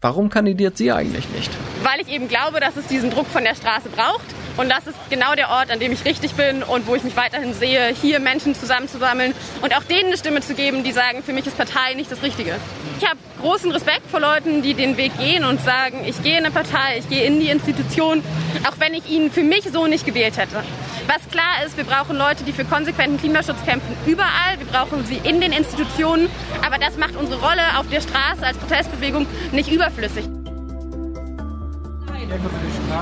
Warum 0.00 0.28
kandidiert 0.30 0.76
sie 0.76 0.92
eigentlich 0.92 1.28
nicht? 1.30 1.50
Weil 1.82 2.00
ich 2.00 2.08
eben 2.08 2.28
glaube, 2.28 2.60
dass 2.60 2.76
es 2.76 2.86
diesen 2.86 3.10
Druck 3.10 3.26
von 3.26 3.42
der 3.42 3.56
Straße 3.56 3.88
braucht. 3.88 4.26
Und 4.56 4.68
das 4.68 4.86
ist 4.86 4.96
genau 5.10 5.34
der 5.34 5.50
Ort, 5.50 5.72
an 5.72 5.80
dem 5.80 5.90
ich 5.90 6.04
richtig 6.04 6.34
bin 6.34 6.62
und 6.62 6.86
wo 6.86 6.94
ich 6.94 7.02
mich 7.02 7.16
weiterhin 7.16 7.52
sehe, 7.52 7.92
hier 8.00 8.20
Menschen 8.20 8.54
zusammenzusammeln 8.54 9.34
und 9.60 9.76
auch 9.76 9.82
denen 9.82 10.06
eine 10.06 10.16
Stimme 10.16 10.40
zu 10.40 10.54
geben, 10.54 10.84
die 10.84 10.92
sagen, 10.92 11.24
für 11.24 11.32
mich 11.32 11.46
ist 11.48 11.56
Partei 11.56 11.94
nicht 11.94 12.12
das 12.12 12.22
Richtige. 12.22 12.56
Ich 13.00 13.08
habe 13.08 13.18
großen 13.40 13.70
Respekt 13.72 14.08
vor 14.08 14.20
Leuten, 14.20 14.62
die 14.62 14.74
den 14.74 14.96
Weg 14.96 15.16
gehen 15.18 15.44
und 15.44 15.60
sagen, 15.62 16.04
ich 16.06 16.22
gehe 16.22 16.38
in 16.38 16.44
eine 16.44 16.52
Partei, 16.52 16.98
ich 16.98 17.08
gehe 17.08 17.24
in 17.24 17.40
die 17.40 17.48
Institution, 17.48 18.22
auch 18.68 18.78
wenn 18.78 18.94
ich 18.94 19.08
ihn 19.08 19.32
für 19.32 19.42
mich 19.42 19.64
so 19.72 19.86
nicht 19.86 20.06
gewählt 20.06 20.36
hätte. 20.36 20.62
Was 21.08 21.26
klar 21.30 21.64
ist, 21.64 21.74
wir 21.78 21.84
brauchen 21.84 22.18
Leute, 22.18 22.44
die 22.44 22.52
für 22.52 22.66
konsequenten 22.66 23.16
Klimaschutz 23.16 23.64
kämpfen, 23.64 23.96
überall. 24.04 24.58
Wir 24.58 24.66
brauchen 24.66 25.06
sie 25.06 25.16
in 25.16 25.40
den 25.40 25.52
Institutionen. 25.52 26.28
Aber 26.62 26.76
das 26.76 26.98
macht 26.98 27.16
unsere 27.16 27.40
Rolle 27.40 27.62
auf 27.78 27.88
der 27.88 28.02
Straße 28.02 28.44
als 28.44 28.58
Protestbewegung 28.58 29.26
nicht 29.50 29.72
überflüssig. 29.72 30.28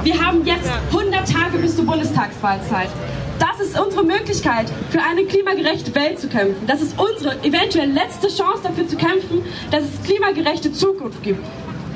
Wir 0.05 0.25
haben 0.25 0.47
jetzt 0.47 0.71
100 0.92 1.33
Tage 1.33 1.59
bis 1.59 1.75
zur 1.75 1.85
Bundestagswahlzeit. 1.85 2.90
Das 3.40 3.59
ist 3.59 3.77
unsere 3.77 4.05
Möglichkeit, 4.05 4.66
für 4.90 5.03
eine 5.03 5.25
klimagerechte 5.25 5.92
Welt 5.97 6.21
zu 6.21 6.29
kämpfen. 6.29 6.64
Das 6.69 6.83
ist 6.83 6.97
unsere 6.97 7.42
eventuell 7.42 7.90
letzte 7.90 8.29
Chance 8.29 8.61
dafür 8.62 8.87
zu 8.87 8.97
kämpfen, 8.97 9.45
dass 9.73 9.83
es 9.83 10.03
klimagerechte 10.05 10.73
Zukunft 10.73 11.25
gibt. 11.25 11.45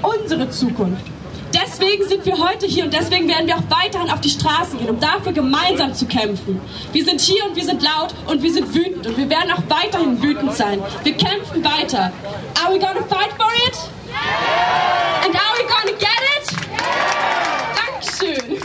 Unsere 0.03 0.51
Zukunft. 0.51 1.05
Deswegen 1.53 2.07
sind 2.07 2.25
wir 2.27 2.39
heute 2.39 2.67
hier 2.67 2.85
und 2.85 2.93
deswegen 2.93 3.29
werden 3.29 3.47
wir 3.47 3.57
auch 3.57 3.69
weiterhin 3.69 4.11
auf 4.11 4.21
die 4.21 4.31
Straßen 4.31 4.79
gehen, 4.79 4.91
um 4.91 5.01
dafür 5.01 5.33
gemeinsam 5.33 5.93
zu 5.95 6.07
kämpfen. 6.07 6.61
Wir 6.93 7.05
sind 7.05 7.21
hier 7.21 7.45
und 7.45 7.57
wir 7.57 7.65
sind 7.65 7.83
laut 7.83 8.15
und 8.27 8.43
wir 8.43 8.53
sind 8.53 8.75
wütend 8.75 9.07
und 9.07 9.17
wir 9.17 9.29
werden 9.29 9.51
auch 9.53 9.63
weiterhin 9.69 10.23
wütend 10.23 10.55
sein. 10.55 10.81
Wir 11.03 11.17
kämpfen 11.17 11.65
weiter. 11.65 12.13
Are 12.63 12.73
we 12.73 12.79
gonna 12.79 13.03
fight 13.09 13.33
for 13.37 13.51
it? 13.67 13.77
And 15.25 15.35
are 15.35 15.57
we 15.59 15.65
gonna 15.67 15.97
get 15.99 16.09
it? 16.37 16.47
Dankeschön. 17.77 18.59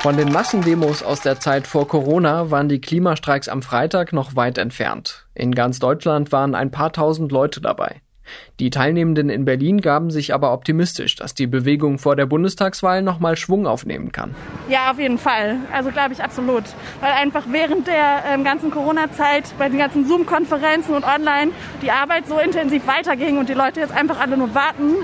Von 0.00 0.16
den 0.16 0.32
Massendemos 0.32 1.02
aus 1.02 1.20
der 1.20 1.40
Zeit 1.40 1.66
vor 1.66 1.88
Corona 1.88 2.50
waren 2.50 2.68
die 2.68 2.80
Klimastreiks 2.80 3.48
am 3.48 3.62
Freitag 3.62 4.12
noch 4.12 4.36
weit 4.36 4.58
entfernt. 4.58 5.26
In 5.34 5.54
ganz 5.54 5.78
Deutschland 5.78 6.32
waren 6.32 6.54
ein 6.54 6.70
paar 6.70 6.92
tausend 6.92 7.32
Leute 7.32 7.60
dabei. 7.60 8.02
Die 8.60 8.70
Teilnehmenden 8.70 9.28
in 9.28 9.44
Berlin 9.44 9.80
gaben 9.80 10.10
sich 10.10 10.34
aber 10.34 10.52
optimistisch, 10.52 11.16
dass 11.16 11.34
die 11.34 11.46
Bewegung 11.46 11.98
vor 11.98 12.16
der 12.16 12.26
Bundestagswahl 12.26 13.02
nochmal 13.02 13.36
Schwung 13.36 13.66
aufnehmen 13.66 14.12
kann. 14.12 14.34
Ja, 14.68 14.90
auf 14.90 14.98
jeden 14.98 15.18
Fall. 15.18 15.56
Also 15.72 15.90
glaube 15.90 16.12
ich 16.12 16.22
absolut. 16.22 16.64
Weil 17.00 17.12
einfach 17.12 17.44
während 17.50 17.86
der 17.86 18.24
ähm, 18.32 18.44
ganzen 18.44 18.70
Corona-Zeit 18.70 19.44
bei 19.58 19.68
den 19.68 19.78
ganzen 19.78 20.06
Zoom-Konferenzen 20.06 20.94
und 20.94 21.04
online 21.04 21.52
die 21.82 21.90
Arbeit 21.90 22.26
so 22.26 22.38
intensiv 22.38 22.86
weiterging 22.86 23.38
und 23.38 23.48
die 23.48 23.54
Leute 23.54 23.80
jetzt 23.80 23.92
einfach 23.92 24.20
alle 24.20 24.36
nur 24.36 24.54
warten, 24.54 24.94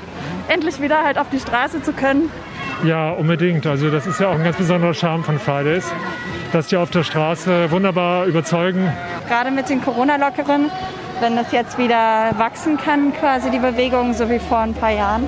endlich 0.48 0.80
wieder 0.80 1.04
halt 1.04 1.18
auf 1.18 1.28
die 1.30 1.40
Straße 1.40 1.82
zu 1.82 1.92
können. 1.92 2.30
Ja, 2.84 3.12
unbedingt. 3.12 3.64
Also 3.66 3.90
das 3.90 4.06
ist 4.06 4.18
ja 4.18 4.28
auch 4.28 4.34
ein 4.34 4.42
ganz 4.42 4.56
besonderer 4.56 4.92
Charme 4.92 5.22
von 5.22 5.38
Fridays, 5.38 5.92
dass 6.52 6.66
die 6.66 6.76
auf 6.76 6.90
der 6.90 7.04
Straße 7.04 7.70
wunderbar 7.70 8.26
überzeugen. 8.26 8.92
Gerade 9.28 9.52
mit 9.52 9.68
den 9.68 9.82
Corona-Lockeren 9.82 10.70
wenn 11.22 11.36
das 11.36 11.52
jetzt 11.52 11.78
wieder 11.78 12.32
wachsen 12.36 12.76
kann, 12.76 13.12
quasi 13.12 13.48
die 13.48 13.60
Bewegung, 13.60 14.12
so 14.12 14.28
wie 14.28 14.40
vor 14.40 14.58
ein 14.58 14.74
paar 14.74 14.90
Jahren, 14.90 15.22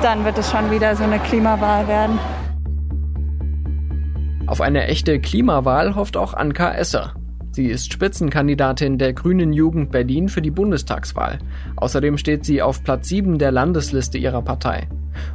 dann 0.00 0.24
wird 0.24 0.38
es 0.38 0.50
schon 0.50 0.70
wieder 0.70 0.96
so 0.96 1.04
eine 1.04 1.18
Klimawahl 1.18 1.86
werden. 1.86 2.18
Auf 4.46 4.62
eine 4.62 4.86
echte 4.86 5.20
Klimawahl 5.20 5.94
hofft 5.94 6.16
auch 6.16 6.32
Anka 6.32 6.72
Esser. 6.72 7.12
Sie 7.50 7.66
ist 7.66 7.92
Spitzenkandidatin 7.92 8.96
der 8.96 9.12
Grünen 9.12 9.52
Jugend 9.52 9.90
Berlin 9.90 10.30
für 10.30 10.40
die 10.40 10.50
Bundestagswahl. 10.50 11.40
Außerdem 11.76 12.16
steht 12.16 12.46
sie 12.46 12.62
auf 12.62 12.82
Platz 12.82 13.08
7 13.08 13.38
der 13.38 13.52
Landesliste 13.52 14.16
ihrer 14.16 14.40
Partei. 14.40 14.88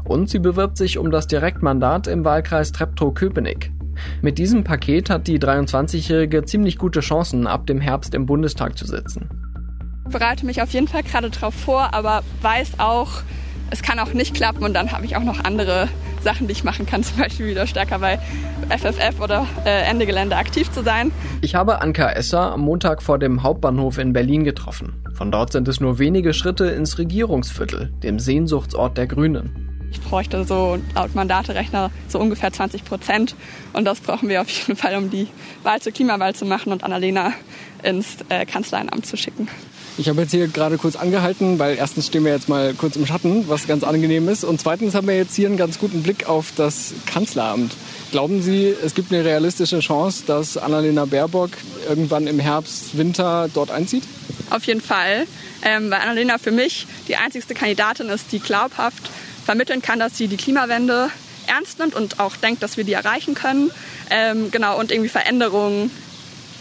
Und 0.05 0.27
sie 0.27 0.39
bewirbt 0.39 0.77
sich 0.77 0.97
um 0.97 1.11
das 1.11 1.27
Direktmandat 1.27 2.07
im 2.07 2.25
Wahlkreis 2.25 2.71
Treptow-Köpenick. 2.71 3.71
Mit 4.23 4.39
diesem 4.39 4.63
Paket 4.63 5.11
hat 5.11 5.27
die 5.27 5.37
23-Jährige 5.37 6.45
ziemlich 6.45 6.79
gute 6.79 7.01
Chancen, 7.01 7.45
ab 7.45 7.67
dem 7.67 7.79
Herbst 7.79 8.15
im 8.15 8.25
Bundestag 8.25 8.75
zu 8.75 8.87
sitzen 8.87 9.29
bereite 10.09 10.45
mich 10.45 10.61
auf 10.61 10.71
jeden 10.71 10.87
Fall 10.87 11.03
gerade 11.03 11.29
darauf 11.29 11.53
vor, 11.53 11.93
aber 11.93 12.23
weiß 12.41 12.79
auch, 12.79 13.23
es 13.69 13.81
kann 13.81 13.99
auch 13.99 14.13
nicht 14.13 14.35
klappen 14.35 14.63
und 14.63 14.73
dann 14.73 14.91
habe 14.91 15.05
ich 15.05 15.15
auch 15.15 15.23
noch 15.23 15.43
andere 15.43 15.89
Sachen, 16.21 16.47
die 16.47 16.53
ich 16.53 16.63
machen 16.63 16.85
kann, 16.85 17.03
zum 17.03 17.17
Beispiel 17.17 17.47
wieder 17.47 17.67
stärker 17.67 17.99
bei 17.99 18.19
FFF 18.69 19.19
oder 19.19 19.45
äh, 19.65 19.83
Ende 19.83 20.05
Gelände 20.05 20.35
aktiv 20.35 20.71
zu 20.71 20.83
sein. 20.83 21.11
Ich 21.41 21.55
habe 21.55 21.81
Anka 21.81 22.11
Esser 22.11 22.53
am 22.53 22.61
Montag 22.61 23.03
vor 23.03 23.19
dem 23.19 23.43
Hauptbahnhof 23.43 23.97
in 23.97 24.13
Berlin 24.13 24.43
getroffen. 24.43 24.93
Von 25.13 25.31
dort 25.31 25.51
sind 25.51 25.67
es 25.67 25.79
nur 25.79 25.99
wenige 25.99 26.33
Schritte 26.33 26.65
ins 26.65 26.97
Regierungsviertel, 26.97 27.93
dem 28.03 28.19
Sehnsuchtsort 28.19 28.97
der 28.97 29.07
Grünen. 29.07 29.69
Ich 29.91 30.01
bräuchte 30.01 30.43
so 30.43 30.79
laut 30.95 31.13
Mandaterechner 31.13 31.91
so 32.07 32.19
ungefähr 32.19 32.51
20 32.51 32.83
Prozent. 32.83 33.35
Und 33.73 33.85
das 33.85 33.99
brauchen 33.99 34.27
wir 34.27 34.41
auf 34.41 34.49
jeden 34.49 34.75
Fall, 34.75 34.95
um 34.95 35.11
die 35.11 35.27
Wahl 35.61 35.81
zur 35.81 35.91
Klimawahl 35.91 36.33
zu 36.33 36.45
machen 36.45 36.71
und 36.71 36.83
Annalena 36.83 37.33
ins 37.83 38.17
äh, 38.29 38.45
Kanzlerenamt 38.45 39.05
zu 39.05 39.17
schicken. 39.17 39.47
Ich 39.95 40.09
habe 40.09 40.21
jetzt 40.21 40.31
hier 40.31 40.47
gerade 40.47 40.77
kurz 40.77 40.95
angehalten, 40.95 41.59
weil 41.59 41.77
erstens 41.77 42.07
stehen 42.07 42.25
wir 42.25 42.31
jetzt 42.31 42.49
mal 42.49 42.73
kurz 42.73 42.95
im 42.95 43.05
Schatten, 43.05 43.47
was 43.47 43.67
ganz 43.67 43.83
angenehm 43.83 44.27
ist. 44.27 44.43
Und 44.43 44.59
zweitens 44.59 44.95
haben 44.95 45.07
wir 45.07 45.15
jetzt 45.15 45.35
hier 45.35 45.47
einen 45.47 45.57
ganz 45.57 45.77
guten 45.77 46.01
Blick 46.01 46.27
auf 46.27 46.51
das 46.55 46.93
Kanzleramt. 47.05 47.73
Glauben 48.11 48.41
Sie, 48.41 48.75
es 48.83 48.95
gibt 48.95 49.13
eine 49.13 49.23
realistische 49.23 49.79
Chance, 49.81 50.23
dass 50.25 50.57
Annalena 50.57 51.05
Baerbock 51.05 51.51
irgendwann 51.87 52.25
im 52.25 52.39
Herbst, 52.39 52.97
Winter 52.97 53.49
dort 53.53 53.69
einzieht? 53.69 54.03
Auf 54.49 54.63
jeden 54.65 54.81
Fall, 54.81 55.27
ähm, 55.61 55.91
weil 55.91 56.01
Annalena 56.01 56.39
für 56.39 56.51
mich 56.51 56.87
die 57.07 57.15
einzigste 57.15 57.53
Kandidatin 57.53 58.09
ist, 58.09 58.31
die 58.31 58.39
glaubhaft 58.39 59.11
vermitteln 59.45 59.83
kann, 59.83 59.99
dass 59.99 60.17
sie 60.17 60.27
die 60.27 60.37
Klimawende 60.37 61.09
ernst 61.45 61.77
nimmt 61.77 61.93
und 61.93 62.19
auch 62.19 62.35
denkt, 62.35 62.63
dass 62.63 62.77
wir 62.77 62.83
die 62.83 62.93
erreichen 62.93 63.35
können. 63.35 63.69
Ähm, 64.09 64.49
genau, 64.49 64.79
und 64.79 64.91
irgendwie 64.91 65.09
Veränderungen 65.09 65.91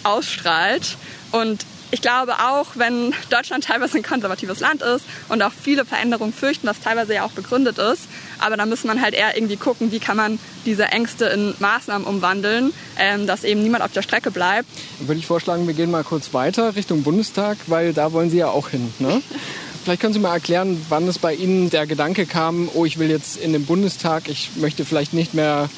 ausstrahlt. 0.03 0.99
Und 1.31 1.65
ich 1.93 2.01
glaube 2.01 2.33
auch, 2.41 2.69
wenn 2.75 3.15
Deutschland 3.29 3.65
teilweise 3.65 3.99
ein 3.99 4.03
konservatives 4.03 4.61
Land 4.61 4.83
ist 4.83 5.05
und 5.29 5.43
auch 5.43 5.53
viele 5.53 5.85
Veränderungen 5.85 6.33
fürchten, 6.33 6.67
was 6.67 6.81
teilweise 6.81 7.15
ja 7.15 7.25
auch 7.25 7.33
begründet 7.33 7.79
ist, 7.79 8.09
aber 8.39 8.57
da 8.57 8.65
muss 8.67 8.85
man 8.85 9.03
halt 9.03 9.15
eher 9.15 9.37
irgendwie 9.37 9.59
gucken, 9.59 9.93
wie 9.93 10.01
kann 10.01 10.17
man 10.17 10.39
diese 10.65 10.87
Ängste 10.87 11.27
in 11.27 11.55
Maßnahmen 11.59 12.07
umwandeln, 12.07 12.73
ähm, 12.99 13.27
dass 13.27 13.45
eben 13.45 13.63
niemand 13.63 13.85
auf 13.85 13.93
der 13.93 14.03
Strecke 14.03 14.31
bleibt. 14.31 14.69
Dann 14.99 15.09
würde 15.09 15.19
ich 15.19 15.27
vorschlagen, 15.27 15.67
wir 15.67 15.75
gehen 15.75 15.91
mal 15.91 16.03
kurz 16.03 16.33
weiter 16.33 16.75
Richtung 16.77 17.03
Bundestag, 17.03 17.59
weil 17.67 17.93
da 17.93 18.13
wollen 18.13 18.31
Sie 18.31 18.39
ja 18.39 18.49
auch 18.49 18.71
hin. 18.71 18.93
Ne? 18.99 19.23
Vielleicht 19.85 20.01
können 20.01 20.15
Sie 20.15 20.21
mal 20.21 20.33
erklären, 20.33 20.81
wann 20.89 21.07
es 21.09 21.19
bei 21.19 21.35
Ihnen 21.35 21.69
der 21.69 21.87
Gedanke 21.87 22.25
kam, 22.25 22.71
oh, 22.73 22.87
ich 22.87 22.99
will 22.99 23.11
jetzt 23.11 23.37
in 23.37 23.53
den 23.53 23.67
Bundestag, 23.67 24.29
ich 24.29 24.53
möchte 24.57 24.85
vielleicht 24.85 25.13
nicht 25.13 25.35
mehr 25.35 25.69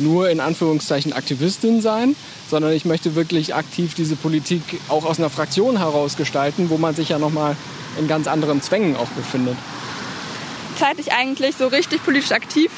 nur 0.00 0.30
in 0.30 0.40
Anführungszeichen 0.40 1.12
Aktivistin 1.12 1.80
sein, 1.80 2.16
sondern 2.50 2.72
ich 2.72 2.84
möchte 2.84 3.14
wirklich 3.14 3.54
aktiv 3.54 3.94
diese 3.94 4.16
Politik 4.16 4.62
auch 4.88 5.04
aus 5.04 5.18
einer 5.18 5.30
Fraktion 5.30 5.78
heraus 5.78 6.16
gestalten, 6.16 6.70
wo 6.70 6.78
man 6.78 6.94
sich 6.94 7.10
ja 7.10 7.18
nochmal 7.18 7.56
in 7.98 8.08
ganz 8.08 8.26
anderen 8.26 8.62
Zwängen 8.62 8.96
auch 8.96 9.08
befindet. 9.08 9.56
Seit 10.78 10.98
ich 10.98 11.12
eigentlich 11.12 11.56
so 11.56 11.66
richtig 11.66 12.02
politisch 12.04 12.32
aktiv 12.32 12.70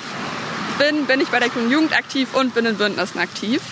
bin, 0.78 1.06
bin 1.06 1.20
ich 1.20 1.28
bei 1.28 1.38
der 1.38 1.48
Grünen 1.48 1.70
Jugend 1.70 1.96
aktiv 1.96 2.28
und 2.35 2.54
bin 2.54 2.66
in 2.66 2.76
Bündnissen 2.76 3.18
aktiv. 3.20 3.62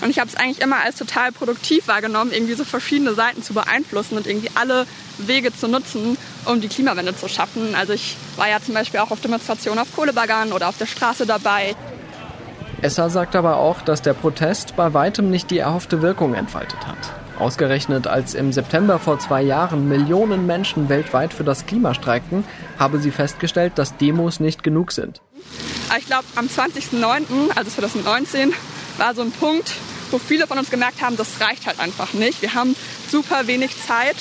Und 0.00 0.10
ich 0.10 0.18
habe 0.18 0.28
es 0.28 0.36
eigentlich 0.36 0.60
immer 0.60 0.78
als 0.78 0.96
total 0.96 1.30
produktiv 1.30 1.86
wahrgenommen, 1.88 2.32
irgendwie 2.32 2.54
so 2.54 2.64
verschiedene 2.64 3.14
Seiten 3.14 3.42
zu 3.42 3.52
beeinflussen 3.52 4.16
und 4.16 4.26
irgendwie 4.26 4.50
alle 4.54 4.86
Wege 5.18 5.54
zu 5.54 5.68
nutzen, 5.68 6.16
um 6.46 6.60
die 6.60 6.68
Klimawende 6.68 7.14
zu 7.14 7.28
schaffen. 7.28 7.74
Also 7.74 7.92
ich 7.92 8.16
war 8.36 8.48
ja 8.48 8.60
zum 8.62 8.74
Beispiel 8.74 9.00
auch 9.00 9.10
auf 9.10 9.20
Demonstrationen 9.20 9.78
auf 9.78 9.94
Kohlebaggern 9.94 10.52
oder 10.52 10.68
auf 10.68 10.78
der 10.78 10.86
Straße 10.86 11.26
dabei. 11.26 11.76
Esser 12.82 13.10
sagt 13.10 13.36
aber 13.36 13.58
auch, 13.58 13.82
dass 13.82 14.00
der 14.00 14.14
Protest 14.14 14.74
bei 14.74 14.94
weitem 14.94 15.30
nicht 15.30 15.50
die 15.50 15.58
erhoffte 15.58 16.00
Wirkung 16.00 16.32
entfaltet 16.32 16.86
hat. 16.86 16.96
Ausgerechnet 17.38 18.06
als 18.06 18.34
im 18.34 18.52
September 18.52 18.98
vor 18.98 19.18
zwei 19.18 19.42
Jahren 19.42 19.86
Millionen 19.88 20.46
Menschen 20.46 20.88
weltweit 20.88 21.34
für 21.34 21.44
das 21.44 21.66
Klima 21.66 21.92
streikten, 21.92 22.44
habe 22.78 22.98
sie 22.98 23.10
festgestellt, 23.10 23.74
dass 23.76 23.96
Demos 23.98 24.40
nicht 24.40 24.62
genug 24.62 24.92
sind. 24.92 25.20
Ich 25.98 26.06
glaube, 26.06 26.24
am 26.36 26.46
20.09., 26.46 27.54
also 27.54 27.70
2019, 27.70 28.54
war 28.96 29.14
so 29.14 29.22
ein 29.22 29.32
Punkt, 29.32 29.72
wo 30.10 30.18
viele 30.18 30.46
von 30.46 30.58
uns 30.58 30.70
gemerkt 30.70 31.02
haben, 31.02 31.18
das 31.18 31.40
reicht 31.40 31.66
halt 31.66 31.80
einfach 31.80 32.14
nicht. 32.14 32.40
Wir 32.40 32.54
haben 32.54 32.74
super 33.10 33.46
wenig 33.46 33.70
Zeit 33.86 34.16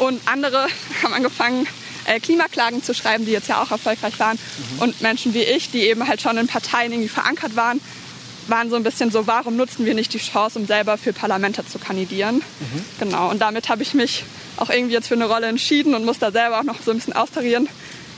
und 0.00 0.20
andere 0.26 0.66
haben 1.04 1.14
angefangen, 1.14 1.66
äh, 2.06 2.20
Klimaklagen 2.20 2.82
zu 2.82 2.94
schreiben, 2.94 3.24
die 3.24 3.32
jetzt 3.32 3.48
ja 3.48 3.62
auch 3.62 3.70
erfolgreich 3.70 4.18
waren. 4.18 4.38
Mhm. 4.38 4.78
Und 4.82 5.00
Menschen 5.00 5.34
wie 5.34 5.42
ich, 5.42 5.70
die 5.70 5.82
eben 5.82 6.06
halt 6.06 6.20
schon 6.20 6.36
in 6.36 6.46
Parteien 6.46 6.92
irgendwie 6.92 7.08
verankert 7.08 7.56
waren, 7.56 7.80
waren 8.48 8.70
so 8.70 8.76
ein 8.76 8.82
bisschen 8.82 9.10
so, 9.10 9.26
warum 9.26 9.56
nutzen 9.56 9.86
wir 9.86 9.94
nicht 9.94 10.12
die 10.12 10.18
Chance, 10.18 10.58
um 10.58 10.66
selber 10.66 10.98
für 10.98 11.12
Parlamente 11.12 11.64
zu 11.66 11.78
kandidieren? 11.78 12.36
Mhm. 12.36 12.84
Genau, 12.98 13.30
und 13.30 13.40
damit 13.40 13.68
habe 13.68 13.82
ich 13.82 13.94
mich 13.94 14.24
auch 14.56 14.70
irgendwie 14.70 14.94
jetzt 14.94 15.08
für 15.08 15.14
eine 15.14 15.26
Rolle 15.26 15.46
entschieden 15.46 15.94
und 15.94 16.04
muss 16.04 16.18
da 16.18 16.30
selber 16.32 16.60
auch 16.60 16.64
noch 16.64 16.82
so 16.82 16.90
ein 16.90 16.98
bisschen 16.98 17.14
austarieren, 17.14 17.68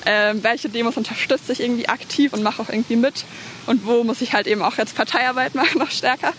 äh, 0.05 0.35
welche 0.43 0.69
Demos 0.69 0.97
unterstütze 0.97 1.53
ich 1.53 1.61
irgendwie 1.61 1.89
aktiv 1.89 2.33
und 2.33 2.43
mache 2.43 2.63
auch 2.63 2.69
irgendwie 2.69 2.97
mit 2.97 3.25
und 3.67 3.87
wo 3.87 4.05
muss 4.05 4.21
ich 4.21 4.33
halt 4.33 4.47
eben 4.47 4.63
auch 4.63 4.77
jetzt 4.77 4.95
Parteiarbeit 4.95 5.55
machen, 5.55 5.79
noch 5.79 5.91
stärker. 5.91 6.33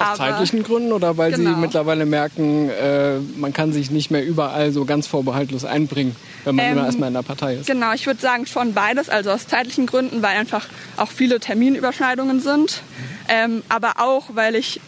Aus 0.00 0.18
zeitlichen 0.18 0.62
Gründen 0.62 0.92
oder 0.92 1.16
weil 1.16 1.32
genau. 1.32 1.50
Sie 1.50 1.56
mittlerweile 1.56 2.06
merken, 2.06 2.70
äh, 2.70 3.18
man 3.36 3.52
kann 3.52 3.72
sich 3.72 3.90
nicht 3.90 4.10
mehr 4.10 4.24
überall 4.24 4.72
so 4.72 4.84
ganz 4.84 5.06
vorbehaltlos 5.06 5.64
einbringen, 5.64 6.16
wenn 6.44 6.56
man 6.56 6.64
ähm, 6.64 6.72
immer 6.72 6.86
erstmal 6.86 7.08
in 7.08 7.14
der 7.14 7.22
Partei 7.22 7.56
ist? 7.56 7.66
Genau, 7.66 7.92
ich 7.92 8.06
würde 8.06 8.20
sagen 8.20 8.46
schon 8.46 8.74
beides. 8.74 9.08
Also 9.08 9.30
aus 9.30 9.46
zeitlichen 9.46 9.86
Gründen, 9.86 10.22
weil 10.22 10.36
einfach 10.36 10.66
auch 10.96 11.10
viele 11.10 11.40
Terminüberschneidungen 11.40 12.40
sind. 12.40 12.82
Ähm, 13.28 13.62
aber 13.68 13.94
auch, 13.98 14.30
weil 14.34 14.54
ich 14.54 14.80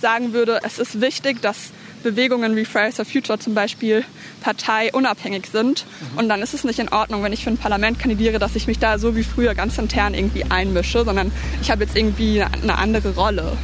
sagen 0.00 0.32
würde, 0.32 0.60
es 0.64 0.78
ist 0.78 1.00
wichtig, 1.00 1.40
dass 1.42 1.70
Bewegungen 2.02 2.56
wie 2.56 2.64
Fridays 2.64 2.96
for 2.96 3.04
Future 3.04 3.38
zum 3.38 3.54
Beispiel 3.54 4.04
parteiunabhängig 4.40 5.46
sind. 5.50 5.84
Mhm. 6.12 6.18
Und 6.18 6.28
dann 6.28 6.42
ist 6.42 6.54
es 6.54 6.64
nicht 6.64 6.78
in 6.78 6.88
Ordnung, 6.88 7.22
wenn 7.22 7.32
ich 7.32 7.44
für 7.44 7.50
ein 7.50 7.58
Parlament 7.58 7.98
kandidiere, 7.98 8.38
dass 8.38 8.56
ich 8.56 8.66
mich 8.66 8.78
da 8.78 8.98
so 8.98 9.16
wie 9.16 9.24
früher 9.24 9.54
ganz 9.54 9.78
intern 9.78 10.14
irgendwie 10.14 10.44
einmische, 10.44 11.04
sondern 11.04 11.32
ich 11.60 11.70
habe 11.70 11.84
jetzt 11.84 11.96
irgendwie 11.96 12.42
eine 12.42 12.78
andere 12.78 13.14
Rolle. 13.14 13.56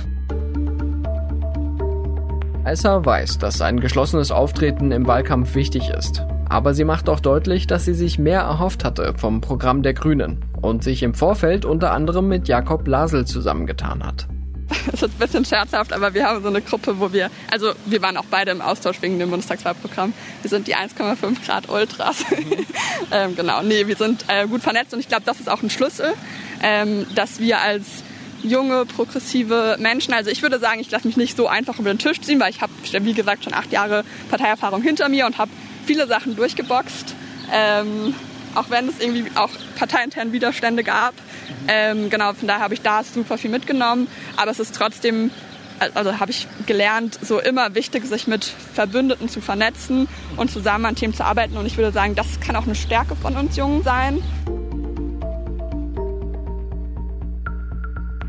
Esser 2.65 3.05
weiß, 3.05 3.39
dass 3.39 3.61
ein 3.61 3.79
geschlossenes 3.79 4.31
Auftreten 4.31 4.91
im 4.91 5.07
Wahlkampf 5.07 5.55
wichtig 5.55 5.91
ist. 5.91 6.25
Aber 6.49 6.73
sie 6.73 6.85
macht 6.85 7.11
auch 7.11 7.21
deutlich, 7.21 7.67
dass 7.67 7.85
sie 7.85 7.93
sich 7.93 8.19
mehr 8.19 8.41
erhofft 8.41 8.85
hatte 8.85 9.15
vom 9.17 9.43
Programm 9.43 9.83
der 9.83 9.93
Grünen 9.93 10.45
und 10.63 10.83
sich 10.83 11.03
im 11.03 11.13
Vorfeld 11.15 11.67
unter 11.67 11.93
anderem 11.93 12.27
mit 12.27 12.49
Jakob 12.49 12.87
Lasel 12.89 13.27
zusammengetan 13.27 14.05
hat. 14.05 14.27
Es 14.93 15.03
ist 15.03 15.15
ein 15.15 15.19
bisschen 15.19 15.45
scherzhaft, 15.45 15.93
aber 15.93 16.15
wir 16.15 16.25
haben 16.25 16.43
so 16.43 16.49
eine 16.49 16.63
Gruppe, 16.63 16.99
wo 16.99 17.13
wir, 17.13 17.31
also 17.51 17.73
wir 17.87 18.01
waren 18.03 18.17
auch 18.17 18.25
beide 18.31 18.51
im 18.51 18.61
Austausch 18.61 19.01
wegen 19.03 19.19
dem 19.19 19.31
Bundestagswahlprogramm. 19.31 20.15
Wir 20.43 20.49
sind 20.49 20.67
die 20.67 20.77
1,5 20.77 21.45
Grad 21.45 21.69
Ultras. 21.69 22.25
Mhm. 22.31 22.67
ähm, 23.13 23.37
genau, 23.37 23.63
nee, 23.63 23.87
wir 23.87 23.97
sind 23.97 24.25
äh, 24.29 24.47
gut 24.47 24.63
vernetzt 24.63 24.95
und 24.95 25.01
ich 25.01 25.09
glaube, 25.09 25.25
das 25.27 25.41
ist 25.41 25.51
auch 25.51 25.63
ein 25.63 25.71
Schlüssel, 25.71 26.13
ähm, 26.63 27.07
dass 27.15 27.41
wir 27.41 27.61
als 27.61 28.04
junge, 28.45 28.85
progressive 28.87 29.77
Menschen. 29.79 30.15
Also 30.15 30.31
ich 30.31 30.43
würde 30.43 30.59
sagen, 30.59 30.81
ich 30.81 30.91
lasse 30.91 31.07
mich 31.07 31.17
nicht 31.17 31.37
so 31.37 31.49
einfach 31.49 31.79
über 31.79 31.93
den 31.93 31.99
Tisch 31.99 32.21
ziehen, 32.21 32.39
weil 32.41 32.51
ich 32.51 32.61
habe, 32.61 32.73
wie 32.83 33.15
gesagt, 33.15 33.45
schon 33.45 33.55
acht 33.55 33.73
Jahre 33.73 34.05
Parteierfahrung 34.31 34.83
hinter 34.83 35.09
mir 35.09 35.27
und 35.27 35.39
habe 35.39 35.51
viele 35.87 36.07
Sachen 36.07 36.37
durchgeboxt. 36.37 37.15
Ähm, 37.53 38.15
auch 38.55 38.71
wenn 38.71 38.89
es 38.89 39.01
irgendwie 39.01 39.31
auch 39.35 39.51
parteiintern 39.77 40.33
Widerstände 40.33 40.85
gab. 40.85 41.15
Ähm, 41.67 42.11
genau, 42.11 42.33
von 42.35 42.47
daher 42.47 42.63
habe 42.63 42.75
ich 42.75 42.83
da 42.83 43.03
super 43.03 43.39
viel 43.39 43.51
mitgenommen. 43.51 44.07
Aber 44.37 44.51
es 44.51 44.61
ist 44.61 44.75
trotzdem, 44.75 45.31
also 45.95 46.21
habe 46.21 46.31
ich 46.31 46.47
gelernt, 46.67 47.19
so 47.21 47.41
immer 47.41 47.75
wichtig, 47.75 48.07
sich 48.07 48.27
mit 48.27 48.45
Verbündeten 48.45 49.29
zu 49.29 49.41
vernetzen 49.41 50.09
und 50.37 50.51
zusammen 50.51 50.87
an 50.87 50.95
Themen 50.95 51.15
zu 51.15 51.25
arbeiten. 51.25 51.57
Und 51.57 51.67
ich 51.67 51.77
würde 51.77 51.93
sagen, 51.93 52.15
das 52.15 52.41
kann 52.41 52.57
auch 52.57 52.65
eine 52.65 52.75
Stärke 52.75 53.17
von 53.17 53.37
uns 53.37 53.57
Jungen 53.57 53.83
sein. 53.83 54.23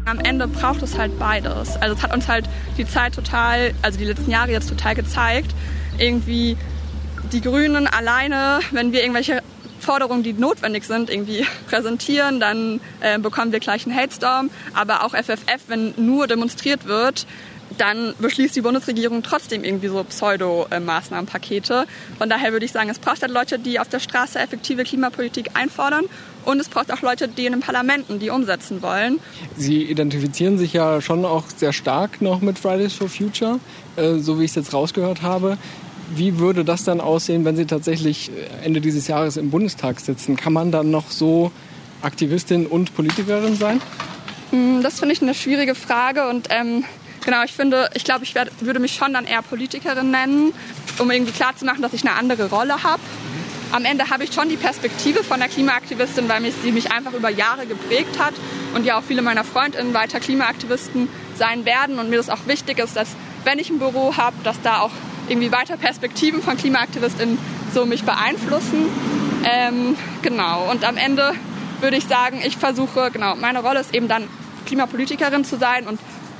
Am 0.05 0.19
Ende 0.19 0.47
braucht 0.47 0.83
es 0.83 0.99
halt 0.99 1.17
beides. 1.17 1.77
Also 1.77 1.95
es 1.95 2.03
hat 2.03 2.13
uns 2.13 2.27
halt 2.27 2.45
die 2.77 2.87
Zeit 2.87 3.15
total, 3.15 3.73
also 3.81 3.97
die 3.97 4.05
letzten 4.05 4.29
Jahre 4.29 4.51
jetzt 4.51 4.69
total 4.69 4.93
gezeigt, 4.93 5.51
irgendwie 5.97 6.57
die 7.31 7.41
Grünen 7.41 7.87
alleine, 7.87 8.59
wenn 8.69 8.91
wir 8.91 9.01
irgendwelche 9.01 9.41
Forderungen, 9.79 10.21
die 10.21 10.33
notwendig 10.33 10.83
sind, 10.83 11.09
irgendwie 11.09 11.47
präsentieren, 11.67 12.39
dann 12.39 12.81
äh, 13.01 13.17
bekommen 13.17 13.51
wir 13.51 13.59
gleich 13.59 13.87
einen 13.87 13.95
Hate-Storm. 13.95 14.51
Aber 14.75 15.03
auch 15.03 15.15
FFF, 15.15 15.63
wenn 15.67 15.95
nur 15.97 16.27
demonstriert 16.27 16.85
wird, 16.85 17.25
dann 17.79 18.13
beschließt 18.19 18.55
die 18.55 18.61
Bundesregierung 18.61 19.23
trotzdem 19.23 19.63
irgendwie 19.63 19.87
so 19.87 20.03
Pseudo-Maßnahmenpakete. 20.03 21.87
Von 22.19 22.29
daher 22.29 22.51
würde 22.51 22.65
ich 22.65 22.71
sagen, 22.71 22.89
es 22.89 22.99
braucht 22.99 23.23
halt 23.23 23.31
Leute, 23.31 23.57
die 23.57 23.79
auf 23.79 23.89
der 23.89 23.99
Straße 23.99 24.39
effektive 24.39 24.83
Klimapolitik 24.83 25.51
einfordern 25.55 26.05
und 26.45 26.59
es 26.59 26.69
braucht 26.69 26.91
auch 26.91 27.01
Leute, 27.01 27.27
die 27.27 27.45
in 27.45 27.53
den 27.53 27.61
Parlamenten 27.61 28.19
die 28.19 28.29
umsetzen 28.29 28.81
wollen. 28.81 29.19
Sie 29.57 29.83
identifizieren 29.83 30.57
sich 30.57 30.73
ja 30.73 31.01
schon 31.01 31.25
auch 31.25 31.45
sehr 31.55 31.73
stark 31.73 32.21
noch 32.21 32.41
mit 32.41 32.59
Fridays 32.59 32.93
for 32.93 33.09
Future, 33.09 33.59
äh, 33.95 34.19
so 34.19 34.39
wie 34.39 34.45
ich 34.45 34.51
es 34.51 34.55
jetzt 34.55 34.73
rausgehört 34.73 35.21
habe. 35.21 35.57
Wie 36.15 36.37
würde 36.37 36.63
das 36.63 36.83
dann 36.83 37.01
aussehen, 37.01 37.45
wenn 37.45 37.55
Sie 37.55 37.65
tatsächlich 37.65 38.31
Ende 38.63 38.79
dieses 38.79 39.07
Jahres 39.07 39.37
im 39.37 39.49
Bundestag 39.49 39.99
sitzen? 39.99 40.35
Kann 40.35 40.53
man 40.53 40.71
dann 40.71 40.91
noch 40.91 41.09
so 41.09 41.51
Aktivistin 42.03 42.67
und 42.67 42.95
Politikerin 42.95 43.55
sein? 43.55 43.81
Hm, 44.51 44.83
das 44.83 44.99
finde 44.99 45.13
ich 45.13 45.21
eine 45.23 45.33
schwierige 45.33 45.73
Frage 45.73 46.29
und 46.29 46.47
ähm, 46.51 46.83
Genau, 47.25 47.43
ich 47.43 47.53
finde, 47.53 47.89
ich 47.95 48.03
glaube, 48.03 48.23
ich 48.23 48.35
werd, 48.35 48.51
würde 48.61 48.79
mich 48.79 48.93
schon 48.93 49.11
dann 49.11 49.25
eher 49.25 49.41
Politikerin 49.41 50.11
nennen, 50.11 50.53
um 50.99 51.09
irgendwie 51.09 51.31
klarzumachen, 51.31 51.81
dass 51.81 51.93
ich 51.93 52.05
eine 52.05 52.15
andere 52.15 52.51
Rolle 52.51 52.83
habe. 52.83 53.01
Am 53.71 53.85
Ende 53.85 54.09
habe 54.09 54.23
ich 54.23 54.33
schon 54.33 54.49
die 54.49 54.57
Perspektive 54.57 55.23
von 55.23 55.39
der 55.39 55.49
Klimaaktivistin, 55.49 56.29
weil 56.29 56.41
mich, 56.41 56.53
sie 56.61 56.71
mich 56.71 56.91
einfach 56.91 57.13
über 57.13 57.29
Jahre 57.29 57.65
geprägt 57.65 58.19
hat 58.19 58.33
und 58.73 58.85
ja 58.85 58.97
auch 58.97 59.03
viele 59.03 59.21
meiner 59.21 59.43
Freundinnen 59.43 59.93
weiter 59.93 60.19
Klimaaktivisten 60.19 61.09
sein 61.35 61.65
werden 61.65 61.99
und 61.99 62.09
mir 62.09 62.17
das 62.17 62.29
auch 62.29 62.47
wichtig 62.47 62.79
ist, 62.79 62.95
dass 62.95 63.09
wenn 63.43 63.59
ich 63.59 63.69
ein 63.69 63.79
Büro 63.79 64.17
habe, 64.17 64.35
dass 64.43 64.61
da 64.61 64.79
auch 64.79 64.91
irgendwie 65.27 65.51
weiter 65.51 65.77
Perspektiven 65.77 66.41
von 66.41 66.57
KlimaaktivistInnen 66.57 67.37
so 67.73 67.85
mich 67.85 68.03
beeinflussen. 68.03 68.87
Ähm, 69.43 69.95
genau. 70.21 70.69
Und 70.71 70.83
am 70.85 70.97
Ende 70.97 71.33
würde 71.81 71.97
ich 71.97 72.05
sagen, 72.05 72.41
ich 72.43 72.57
versuche, 72.57 73.11
genau, 73.11 73.35
meine 73.35 73.61
Rolle 73.61 73.79
ist 73.79 73.93
eben 73.93 74.07
dann 74.07 74.27
Klimapolitikerin 74.65 75.45
zu 75.45 75.57
sein 75.57 75.87
und 75.87 75.99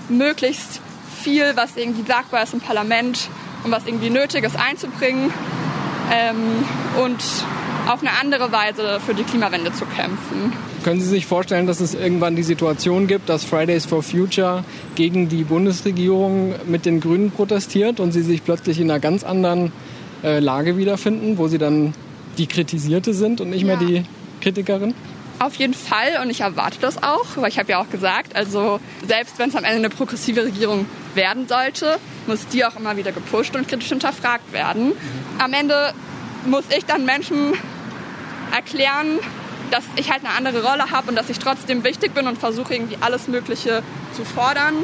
möglichst 0.09 0.81
viel, 1.21 1.53
was 1.55 1.75
irgendwie 1.75 2.05
sagbar 2.07 2.43
ist 2.43 2.53
im 2.53 2.61
Parlament 2.61 3.29
und 3.63 3.71
was 3.71 3.85
irgendwie 3.85 4.09
nötig 4.09 4.43
ist, 4.43 4.55
einzubringen 4.57 5.33
und 7.01 7.23
auf 7.87 8.01
eine 8.01 8.11
andere 8.19 8.51
Weise 8.51 8.99
für 9.05 9.13
die 9.13 9.23
Klimawende 9.23 9.71
zu 9.73 9.85
kämpfen. 9.85 10.53
Können 10.83 11.01
Sie 11.01 11.07
sich 11.07 11.25
vorstellen, 11.25 11.67
dass 11.67 11.79
es 11.79 11.93
irgendwann 11.93 12.35
die 12.35 12.43
Situation 12.43 13.07
gibt, 13.07 13.29
dass 13.29 13.43
Fridays 13.43 13.85
for 13.85 14.03
Future 14.03 14.63
gegen 14.95 15.29
die 15.29 15.43
Bundesregierung 15.43 16.55
mit 16.65 16.85
den 16.85 16.99
Grünen 16.99 17.31
protestiert 17.31 17.99
und 17.99 18.11
sie 18.11 18.21
sich 18.21 18.43
plötzlich 18.43 18.79
in 18.79 18.89
einer 18.89 18.99
ganz 18.99 19.23
anderen 19.23 19.71
äh, 20.23 20.39
Lage 20.39 20.77
wiederfinden, 20.77 21.37
wo 21.37 21.47
sie 21.47 21.57
dann 21.57 21.93
die 22.37 22.47
Kritisierte 22.47 23.13
sind 23.13 23.41
und 23.41 23.49
nicht 23.49 23.61
ja. 23.61 23.67
mehr 23.67 23.77
die 23.77 24.03
Kritikerin? 24.41 24.93
Auf 25.39 25.55
jeden 25.55 25.73
Fall 25.73 26.21
und 26.23 26.29
ich 26.29 26.41
erwarte 26.41 26.77
das 26.79 27.01
auch, 27.03 27.25
weil 27.35 27.49
ich 27.49 27.59
habe 27.59 27.71
ja 27.71 27.81
auch 27.81 27.89
gesagt, 27.89 28.35
also 28.35 28.79
selbst 29.05 29.37
wenn 29.37 29.49
es 29.49 29.55
am 29.55 29.63
Ende 29.63 29.77
eine 29.77 29.89
progressive 29.89 30.43
Regierung 30.43 30.85
werden 31.15 31.47
sollte, 31.47 31.97
muss 32.27 32.47
die 32.47 32.65
auch 32.65 32.75
immer 32.75 32.97
wieder 32.97 33.11
gepusht 33.11 33.55
und 33.55 33.67
kritisch 33.67 33.89
hinterfragt 33.89 34.51
werden. 34.53 34.93
Am 35.39 35.53
Ende 35.53 35.93
muss 36.45 36.65
ich 36.75 36.85
dann 36.85 37.05
Menschen 37.05 37.53
erklären, 38.53 39.19
dass 39.71 39.83
ich 39.95 40.11
halt 40.11 40.23
eine 40.23 40.33
andere 40.35 40.63
Rolle 40.63 40.91
habe 40.91 41.09
und 41.09 41.15
dass 41.15 41.29
ich 41.29 41.39
trotzdem 41.39 41.83
wichtig 41.83 42.13
bin 42.13 42.27
und 42.27 42.37
versuche 42.37 42.73
irgendwie 42.73 42.97
alles 43.01 43.27
Mögliche 43.27 43.83
zu 44.13 44.23
fordern. 44.23 44.75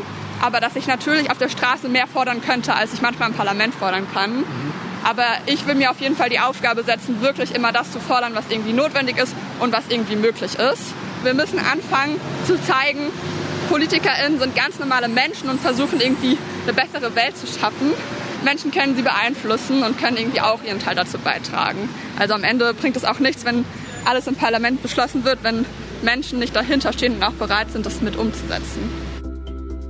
Aber 0.42 0.60
dass 0.60 0.76
ich 0.76 0.88
natürlich 0.88 1.30
auf 1.30 1.38
der 1.38 1.50
Straße 1.50 1.88
mehr 1.88 2.08
fordern 2.08 2.42
könnte, 2.42 2.74
als 2.74 2.94
ich 2.94 3.02
manchmal 3.02 3.30
im 3.30 3.36
Parlament 3.36 3.76
fordern 3.76 4.08
kann. 4.12 4.38
Mhm. 4.38 4.74
Aber 5.04 5.26
ich 5.46 5.66
will 5.68 5.76
mir 5.76 5.92
auf 5.92 6.00
jeden 6.00 6.16
Fall 6.16 6.30
die 6.30 6.40
Aufgabe 6.40 6.84
setzen, 6.84 7.22
wirklich 7.22 7.56
immer 7.56 7.72
das 7.72 7.92
zu 7.92 8.00
fordern, 8.00 8.34
was 8.36 8.46
irgendwie 8.50 8.74
notwendig 8.74 9.18
ist 9.18 9.36
und 9.60 9.72
was 9.72 9.84
irgendwie 9.90 10.16
möglich 10.16 10.56
ist. 10.56 10.84
Wir 11.24 11.34
müssen 11.34 11.60
anfangen 11.60 12.20
zu 12.46 12.62
zeigen, 12.64 13.12
PolitikerInnen 13.72 14.38
sind 14.38 14.54
ganz 14.54 14.80
normale 14.80 15.08
Menschen 15.08 15.50
und 15.50 15.62
versuchen 15.62 16.02
irgendwie 16.02 16.38
eine 16.64 16.74
bessere 16.74 17.16
Welt 17.16 17.38
zu 17.38 17.48
schaffen. 17.48 17.92
Menschen 18.44 18.70
können 18.70 18.98
sie 18.98 19.02
beeinflussen 19.02 19.84
und 19.84 19.98
können 19.98 20.18
irgendwie 20.18 20.42
auch 20.42 20.62
ihren 20.62 20.80
Teil 20.80 20.96
dazu 20.96 21.18
beitragen. 21.18 21.88
Also 22.20 22.34
am 22.34 22.44
Ende 22.44 22.74
bringt 22.74 22.98
es 22.98 23.06
auch 23.06 23.20
nichts, 23.20 23.46
wenn 23.46 23.64
alles 24.04 24.28
im 24.28 24.36
Parlament 24.36 24.84
beschlossen 24.84 25.24
wird, 25.24 25.40
wenn 25.44 25.66
Menschen 26.02 26.40
nicht 26.40 26.54
dahinter 26.54 26.92
stehen 26.92 27.16
und 27.16 27.24
auch 27.24 27.32
bereit 27.32 27.72
sind, 27.72 27.86
das 27.86 28.02
mit 28.02 28.18
umzusetzen. 28.18 28.90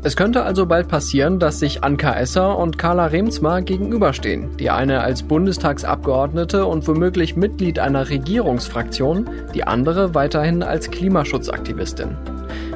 Es 0.03 0.15
könnte 0.15 0.43
also 0.43 0.67
bald 0.67 0.87
passieren, 0.87 1.39
dass 1.39 1.59
sich 1.59 1.83
Anka 1.83 2.13
Esser 2.13 2.59
und 2.59 2.77
Carla 2.77 3.07
Remsmar 3.07 3.63
gegenüberstehen. 3.63 4.57
Die 4.57 4.69
eine 4.69 5.01
als 5.01 5.23
Bundestagsabgeordnete 5.23 6.67
und 6.67 6.87
womöglich 6.87 7.35
Mitglied 7.35 7.79
einer 7.79 8.09
Regierungsfraktion, 8.09 9.27
die 9.55 9.63
andere 9.63 10.13
weiterhin 10.13 10.61
als 10.61 10.91
Klimaschutzaktivistin. 10.91 12.15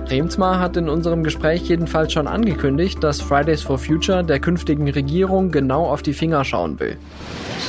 Remsmar 0.09 0.59
hat 0.59 0.77
in 0.77 0.89
unserem 0.89 1.23
Gespräch 1.23 1.63
jedenfalls 1.63 2.13
schon 2.13 2.27
angekündigt, 2.27 3.03
dass 3.03 3.21
Fridays 3.21 3.63
for 3.63 3.77
Future 3.79 4.23
der 4.23 4.39
künftigen 4.39 4.89
Regierung 4.89 5.51
genau 5.51 5.85
auf 5.85 6.01
die 6.01 6.13
Finger 6.13 6.45
schauen 6.45 6.79
will. 6.79 6.97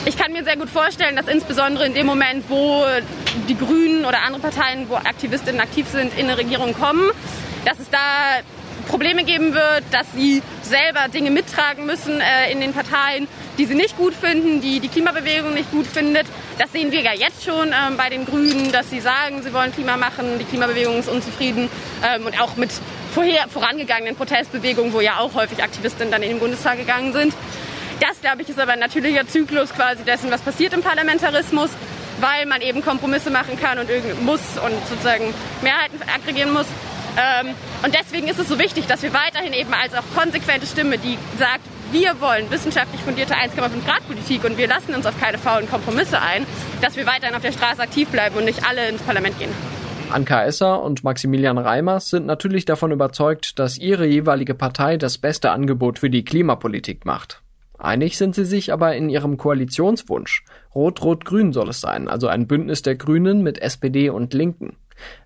Ich 0.04 0.16
kann 0.16 0.32
mir 0.32 0.44
sehr 0.44 0.56
gut 0.56 0.68
vorstellen, 0.68 1.16
dass 1.16 1.28
insbesondere 1.28 1.86
in 1.86 1.94
dem 1.94 2.06
Moment, 2.06 2.44
wo 2.48 2.84
die 3.48 3.56
Grünen 3.56 4.04
oder 4.04 4.22
andere 4.22 4.42
Parteien, 4.42 4.86
wo 4.88 4.94
Aktivistinnen 4.94 5.60
aktiv 5.60 5.86
sind, 5.88 6.16
in 6.16 6.26
eine 6.26 6.38
Regierung 6.38 6.74
kommen, 6.74 7.10
dass 7.64 7.78
es 7.78 7.90
da 7.90 7.98
Probleme 8.88 9.24
geben 9.24 9.54
wird, 9.54 9.82
dass 9.90 10.06
sie 10.14 10.42
selber 10.62 11.08
Dinge 11.12 11.30
mittragen 11.30 11.86
müssen 11.86 12.20
äh, 12.20 12.52
in 12.52 12.60
den 12.60 12.72
Parteien, 12.72 13.26
die 13.58 13.64
sie 13.66 13.74
nicht 13.74 13.96
gut 13.96 14.14
finden, 14.14 14.60
die 14.60 14.80
die 14.80 14.88
Klimabewegung 14.88 15.54
nicht 15.54 15.70
gut 15.70 15.86
findet. 15.86 16.26
Das 16.58 16.72
sehen 16.72 16.92
wir 16.92 17.00
ja 17.00 17.12
jetzt 17.12 17.44
schon 17.44 17.68
ähm, 17.68 17.96
bei 17.96 18.08
den 18.10 18.24
Grünen, 18.24 18.72
dass 18.72 18.90
sie 18.90 19.00
sagen, 19.00 19.42
sie 19.42 19.52
wollen 19.52 19.72
Klima 19.72 19.96
machen, 19.96 20.38
die 20.38 20.44
Klimabewegung 20.44 20.98
ist 20.98 21.08
unzufrieden 21.08 21.68
ähm, 22.04 22.26
und 22.26 22.40
auch 22.40 22.56
mit 22.56 22.70
vorher 23.14 23.48
vorangegangenen 23.48 24.16
Protestbewegungen, 24.16 24.92
wo 24.92 25.00
ja 25.00 25.18
auch 25.18 25.34
häufig 25.34 25.62
Aktivistinnen 25.62 26.10
dann 26.10 26.22
in 26.22 26.30
den 26.30 26.38
Bundestag 26.38 26.78
gegangen 26.78 27.12
sind. 27.12 27.34
Das, 28.00 28.20
glaube 28.20 28.42
ich, 28.42 28.48
ist 28.48 28.60
aber 28.60 28.72
ein 28.72 28.78
natürlicher 28.78 29.26
Zyklus 29.26 29.72
quasi 29.72 30.04
dessen, 30.04 30.30
was 30.30 30.42
passiert 30.42 30.74
im 30.74 30.82
Parlamentarismus, 30.82 31.70
weil 32.20 32.44
man 32.44 32.60
eben 32.60 32.82
Kompromisse 32.82 33.30
machen 33.30 33.58
kann 33.58 33.78
und 33.78 33.88
muss 34.22 34.40
und 34.62 34.88
sozusagen 34.88 35.32
Mehrheiten 35.62 35.98
aggregieren 36.14 36.52
muss. 36.52 36.66
Ähm, 37.16 37.54
und 37.82 37.94
deswegen 37.94 38.28
ist 38.28 38.38
es 38.38 38.48
so 38.48 38.58
wichtig, 38.58 38.86
dass 38.86 39.02
wir 39.02 39.14
weiterhin 39.14 39.54
eben 39.54 39.72
als 39.72 39.94
auch 39.94 40.04
konsequente 40.14 40.66
Stimme, 40.66 40.98
die 40.98 41.16
sagt, 41.38 41.62
wir 41.92 42.20
wollen 42.20 42.50
wissenschaftlich 42.50 43.00
fundierte 43.00 43.34
1,5 43.34 43.84
Grad 43.84 44.06
Politik 44.06 44.44
und 44.44 44.58
wir 44.58 44.68
lassen 44.68 44.94
uns 44.94 45.06
auf 45.06 45.18
keine 45.20 45.38
faulen 45.38 45.68
Kompromisse 45.68 46.20
ein, 46.20 46.46
dass 46.80 46.96
wir 46.96 47.06
weiterhin 47.06 47.34
auf 47.34 47.42
der 47.42 47.52
Straße 47.52 47.80
aktiv 47.80 48.08
bleiben 48.08 48.36
und 48.36 48.44
nicht 48.44 48.68
alle 48.68 48.88
ins 48.88 49.02
Parlament 49.02 49.38
gehen. 49.38 49.50
Anka 50.10 50.44
Esser 50.44 50.82
und 50.82 51.02
Maximilian 51.04 51.58
Reimers 51.58 52.10
sind 52.10 52.26
natürlich 52.26 52.64
davon 52.64 52.92
überzeugt, 52.92 53.58
dass 53.58 53.78
ihre 53.78 54.06
jeweilige 54.06 54.54
Partei 54.54 54.96
das 54.96 55.18
beste 55.18 55.50
Angebot 55.50 55.98
für 55.98 56.10
die 56.10 56.24
Klimapolitik 56.24 57.04
macht. 57.04 57.42
Einig 57.78 58.16
sind 58.16 58.34
sie 58.34 58.44
sich 58.44 58.72
aber 58.72 58.94
in 58.94 59.08
ihrem 59.08 59.36
Koalitionswunsch. 59.36 60.44
Rot-Rot-Grün 60.74 61.52
soll 61.52 61.68
es 61.68 61.80
sein, 61.80 62.08
also 62.08 62.28
ein 62.28 62.46
Bündnis 62.46 62.82
der 62.82 62.94
Grünen 62.94 63.42
mit 63.42 63.58
SPD 63.58 64.08
und 64.08 64.32
Linken. 64.32 64.76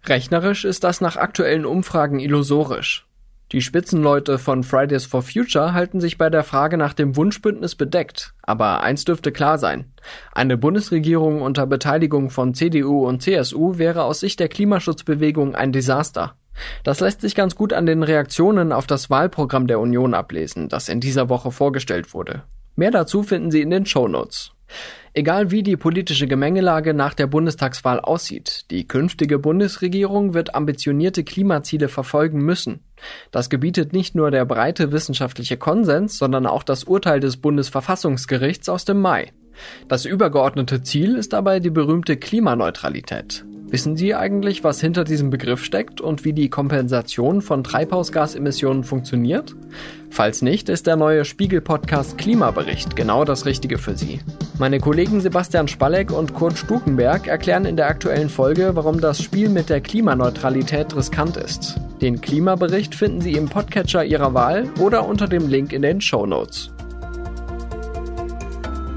Rechnerisch 0.06 0.64
ist 0.64 0.82
das 0.82 1.00
nach 1.00 1.16
aktuellen 1.16 1.64
Umfragen 1.64 2.18
illusorisch. 2.18 3.06
Die 3.52 3.62
Spitzenleute 3.62 4.38
von 4.38 4.62
Fridays 4.62 5.06
for 5.06 5.22
Future 5.22 5.72
halten 5.72 6.00
sich 6.00 6.18
bei 6.18 6.30
der 6.30 6.44
Frage 6.44 6.76
nach 6.76 6.94
dem 6.94 7.16
Wunschbündnis 7.16 7.74
bedeckt. 7.74 8.32
Aber 8.42 8.82
eins 8.82 9.04
dürfte 9.04 9.32
klar 9.32 9.58
sein. 9.58 9.92
Eine 10.32 10.56
Bundesregierung 10.56 11.42
unter 11.42 11.66
Beteiligung 11.66 12.30
von 12.30 12.54
CDU 12.54 13.08
und 13.08 13.22
CSU 13.22 13.76
wäre 13.76 14.04
aus 14.04 14.20
Sicht 14.20 14.38
der 14.38 14.48
Klimaschutzbewegung 14.48 15.56
ein 15.56 15.72
Desaster. 15.72 16.36
Das 16.84 17.00
lässt 17.00 17.22
sich 17.22 17.34
ganz 17.34 17.56
gut 17.56 17.72
an 17.72 17.86
den 17.86 18.04
Reaktionen 18.04 18.70
auf 18.70 18.86
das 18.86 19.10
Wahlprogramm 19.10 19.66
der 19.66 19.80
Union 19.80 20.14
ablesen, 20.14 20.68
das 20.68 20.88
in 20.88 21.00
dieser 21.00 21.28
Woche 21.28 21.50
vorgestellt 21.50 22.14
wurde. 22.14 22.44
Mehr 22.76 22.92
dazu 22.92 23.24
finden 23.24 23.50
Sie 23.50 23.62
in 23.62 23.70
den 23.70 23.84
Shownotes. 23.84 24.52
Egal 25.12 25.50
wie 25.50 25.64
die 25.64 25.76
politische 25.76 26.28
Gemengelage 26.28 26.94
nach 26.94 27.14
der 27.14 27.26
Bundestagswahl 27.26 27.98
aussieht, 27.98 28.70
die 28.70 28.86
künftige 28.86 29.40
Bundesregierung 29.40 30.34
wird 30.34 30.54
ambitionierte 30.54 31.24
Klimaziele 31.24 31.88
verfolgen 31.88 32.40
müssen. 32.40 32.84
Das 33.32 33.50
gebietet 33.50 33.92
nicht 33.92 34.14
nur 34.14 34.30
der 34.30 34.44
breite 34.44 34.92
wissenschaftliche 34.92 35.56
Konsens, 35.56 36.16
sondern 36.16 36.46
auch 36.46 36.62
das 36.62 36.84
Urteil 36.84 37.18
des 37.18 37.38
Bundesverfassungsgerichts 37.38 38.68
aus 38.68 38.84
dem 38.84 39.00
Mai. 39.00 39.32
Das 39.88 40.04
übergeordnete 40.04 40.82
Ziel 40.82 41.16
ist 41.16 41.32
dabei 41.32 41.58
die 41.58 41.70
berühmte 41.70 42.16
Klimaneutralität. 42.16 43.44
Wissen 43.70 43.96
Sie 43.96 44.16
eigentlich, 44.16 44.64
was 44.64 44.80
hinter 44.80 45.04
diesem 45.04 45.30
Begriff 45.30 45.62
steckt 45.62 46.00
und 46.00 46.24
wie 46.24 46.33
die 46.33 46.50
Kompensation 46.50 47.40
von 47.40 47.62
Treibhausgasemissionen 47.62 48.83
funktioniert? 48.83 49.54
Falls 50.11 50.42
nicht, 50.42 50.68
ist 50.68 50.88
der 50.88 50.96
neue 50.96 51.24
Spiegel-Podcast 51.24 52.18
Klimabericht 52.18 52.96
genau 52.96 53.24
das 53.24 53.46
Richtige 53.46 53.78
für 53.78 53.96
Sie. 53.96 54.18
Meine 54.59 54.80
Kollegen 54.80 55.20
Sebastian 55.20 55.68
Spalleck 55.68 56.11
und 56.11 56.35
Kurt 56.35 56.59
Stukenberg 56.59 57.28
erklären 57.28 57.64
in 57.64 57.76
der 57.76 57.87
aktuellen 57.87 58.28
Folge, 58.28 58.72
warum 58.74 59.00
das 59.00 59.22
Spiel 59.22 59.48
mit 59.48 59.70
der 59.70 59.80
Klimaneutralität 59.80 60.96
riskant 60.96 61.37
ist. 61.37 61.76
Den 62.02 62.20
Klimabericht 62.20 62.96
finden 62.96 63.20
Sie 63.20 63.35
im 63.35 63.48
Podcatcher 63.48 64.04
Ihrer 64.04 64.35
Wahl 64.35 64.68
oder 64.80 65.06
unter 65.06 65.28
dem 65.28 65.48
Link 65.48 65.72
in 65.72 65.83
den 65.83 66.00
Show 66.00 66.26
Notes. 66.26 66.72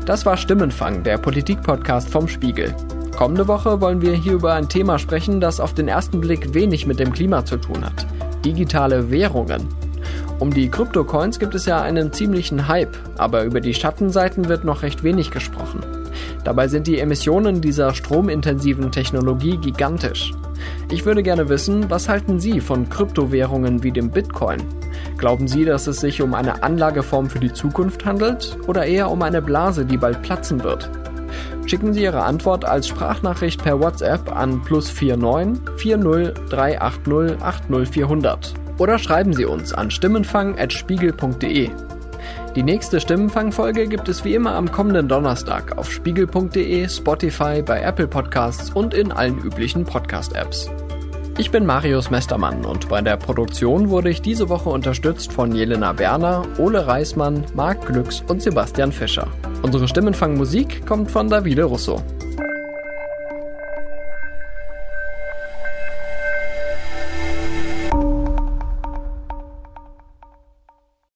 Das 0.08 0.26
war 0.26 0.36
Stimmenfang, 0.36 1.04
der 1.04 1.20
Politik-Podcast 1.20 2.10
vom 2.10 2.28
Spiegel. 2.28 2.74
Kommende 3.16 3.48
Woche 3.48 3.80
wollen 3.80 4.02
wir 4.02 4.14
hier 4.14 4.34
über 4.34 4.54
ein 4.56 4.70
Thema 4.70 4.98
sprechen, 4.98 5.40
das 5.40 5.60
auf 5.60 5.74
den 5.74 5.88
ersten 5.88 6.20
Blick 6.20 6.56
wenig 6.56 6.88
mit 6.88 7.00
dem 7.00 7.14
Klima 7.14 7.46
zu 7.46 7.58
tun 7.58 7.86
hat. 7.86 8.08
Digitale 8.44 9.12
Währungen. 9.12 9.68
Um 10.40 10.52
die 10.52 10.68
Kryptocoins 10.70 11.38
gibt 11.38 11.54
es 11.54 11.68
ja 11.68 11.82
einen 11.82 12.12
ziemlichen 12.12 12.68
Hype, 12.68 12.98
aber 13.18 13.44
über 13.44 13.62
die 13.62 13.76
Schattenseiten 13.76 14.50
wird 14.50 14.66
noch 14.66 14.82
recht 14.82 15.04
wenig 15.04 15.30
gesprochen. 15.30 15.82
Dabei 16.44 16.68
sind 16.68 16.88
die 16.88 17.00
Emissionen 17.00 17.62
dieser 17.62 17.94
stromintensiven 17.94 18.92
Technologie 18.92 19.58
gigantisch. 19.58 20.34
Ich 20.92 21.06
würde 21.06 21.24
gerne 21.24 21.50
wissen, 21.50 21.90
was 21.90 22.10
halten 22.10 22.40
Sie 22.40 22.60
von 22.60 22.90
Kryptowährungen 22.90 23.84
wie 23.84 23.92
dem 23.92 24.10
Bitcoin? 24.10 24.64
Glauben 25.18 25.48
Sie, 25.48 25.66
dass 25.66 25.86
es 25.88 26.02
sich 26.02 26.22
um 26.22 26.34
eine 26.34 26.64
Anlageform 26.64 27.30
für 27.30 27.40
die 27.40 27.54
Zukunft 27.54 28.06
handelt 28.06 28.58
oder 28.68 28.86
eher 28.86 29.12
um 29.12 29.22
eine 29.22 29.42
Blase, 29.42 29.86
die 29.86 29.98
bald 29.98 30.24
platzen 30.24 30.64
wird? 30.64 30.90
Schicken 31.66 31.94
Sie 31.94 32.04
Ihre 32.04 32.24
Antwort 32.24 32.66
als 32.66 32.88
Sprachnachricht 32.88 33.64
per 33.64 33.80
WhatsApp 33.80 34.36
an 34.36 34.62
plus 34.64 34.92
49 34.94 35.78
40 35.78 36.50
380 36.50 37.42
80400 37.42 38.54
oder 38.78 38.98
schreiben 38.98 39.34
Sie 39.34 39.46
uns 39.46 39.74
an 39.74 39.92
stimmenfang.spiegel.de. 39.92 41.70
Die 42.56 42.64
nächste 42.64 43.00
Stimmenfangfolge 43.00 43.88
gibt 43.88 44.08
es 44.10 44.24
wie 44.24 44.36
immer 44.36 44.54
am 44.54 44.72
kommenden 44.72 45.08
Donnerstag 45.08 45.78
auf 45.78 45.92
spiegel.de, 45.92 46.88
Spotify, 46.88 47.64
bei 47.64 47.82
Apple 47.82 48.08
Podcasts 48.08 48.70
und 48.70 48.94
in 48.94 49.12
allen 49.12 49.40
üblichen 49.40 49.86
Podcast-Apps. 49.86 50.70
Ich 51.40 51.50
bin 51.50 51.66
Marius 51.66 52.12
Mestermann 52.12 52.64
und 52.64 52.90
bei 52.90 53.02
der 53.02 53.18
Produktion 53.18 53.90
wurde 53.90 54.12
ich 54.12 54.22
diese 54.22 54.50
Woche 54.50 54.70
unterstützt 54.70 55.34
von 55.34 55.52
Jelena 55.52 55.92
Berner, 55.92 56.44
Ole 56.60 56.86
Reismann, 56.86 57.44
Marc 57.56 57.88
Glücks 57.88 58.24
und 58.28 58.40
Sebastian 58.44 58.92
Fischer. 58.92 59.28
Unsere 59.64 59.88
Stimmenfangmusik 59.88 60.86
kommt 60.86 61.10
von 61.10 61.30
Davide 61.30 61.64
Russo. 61.64 62.04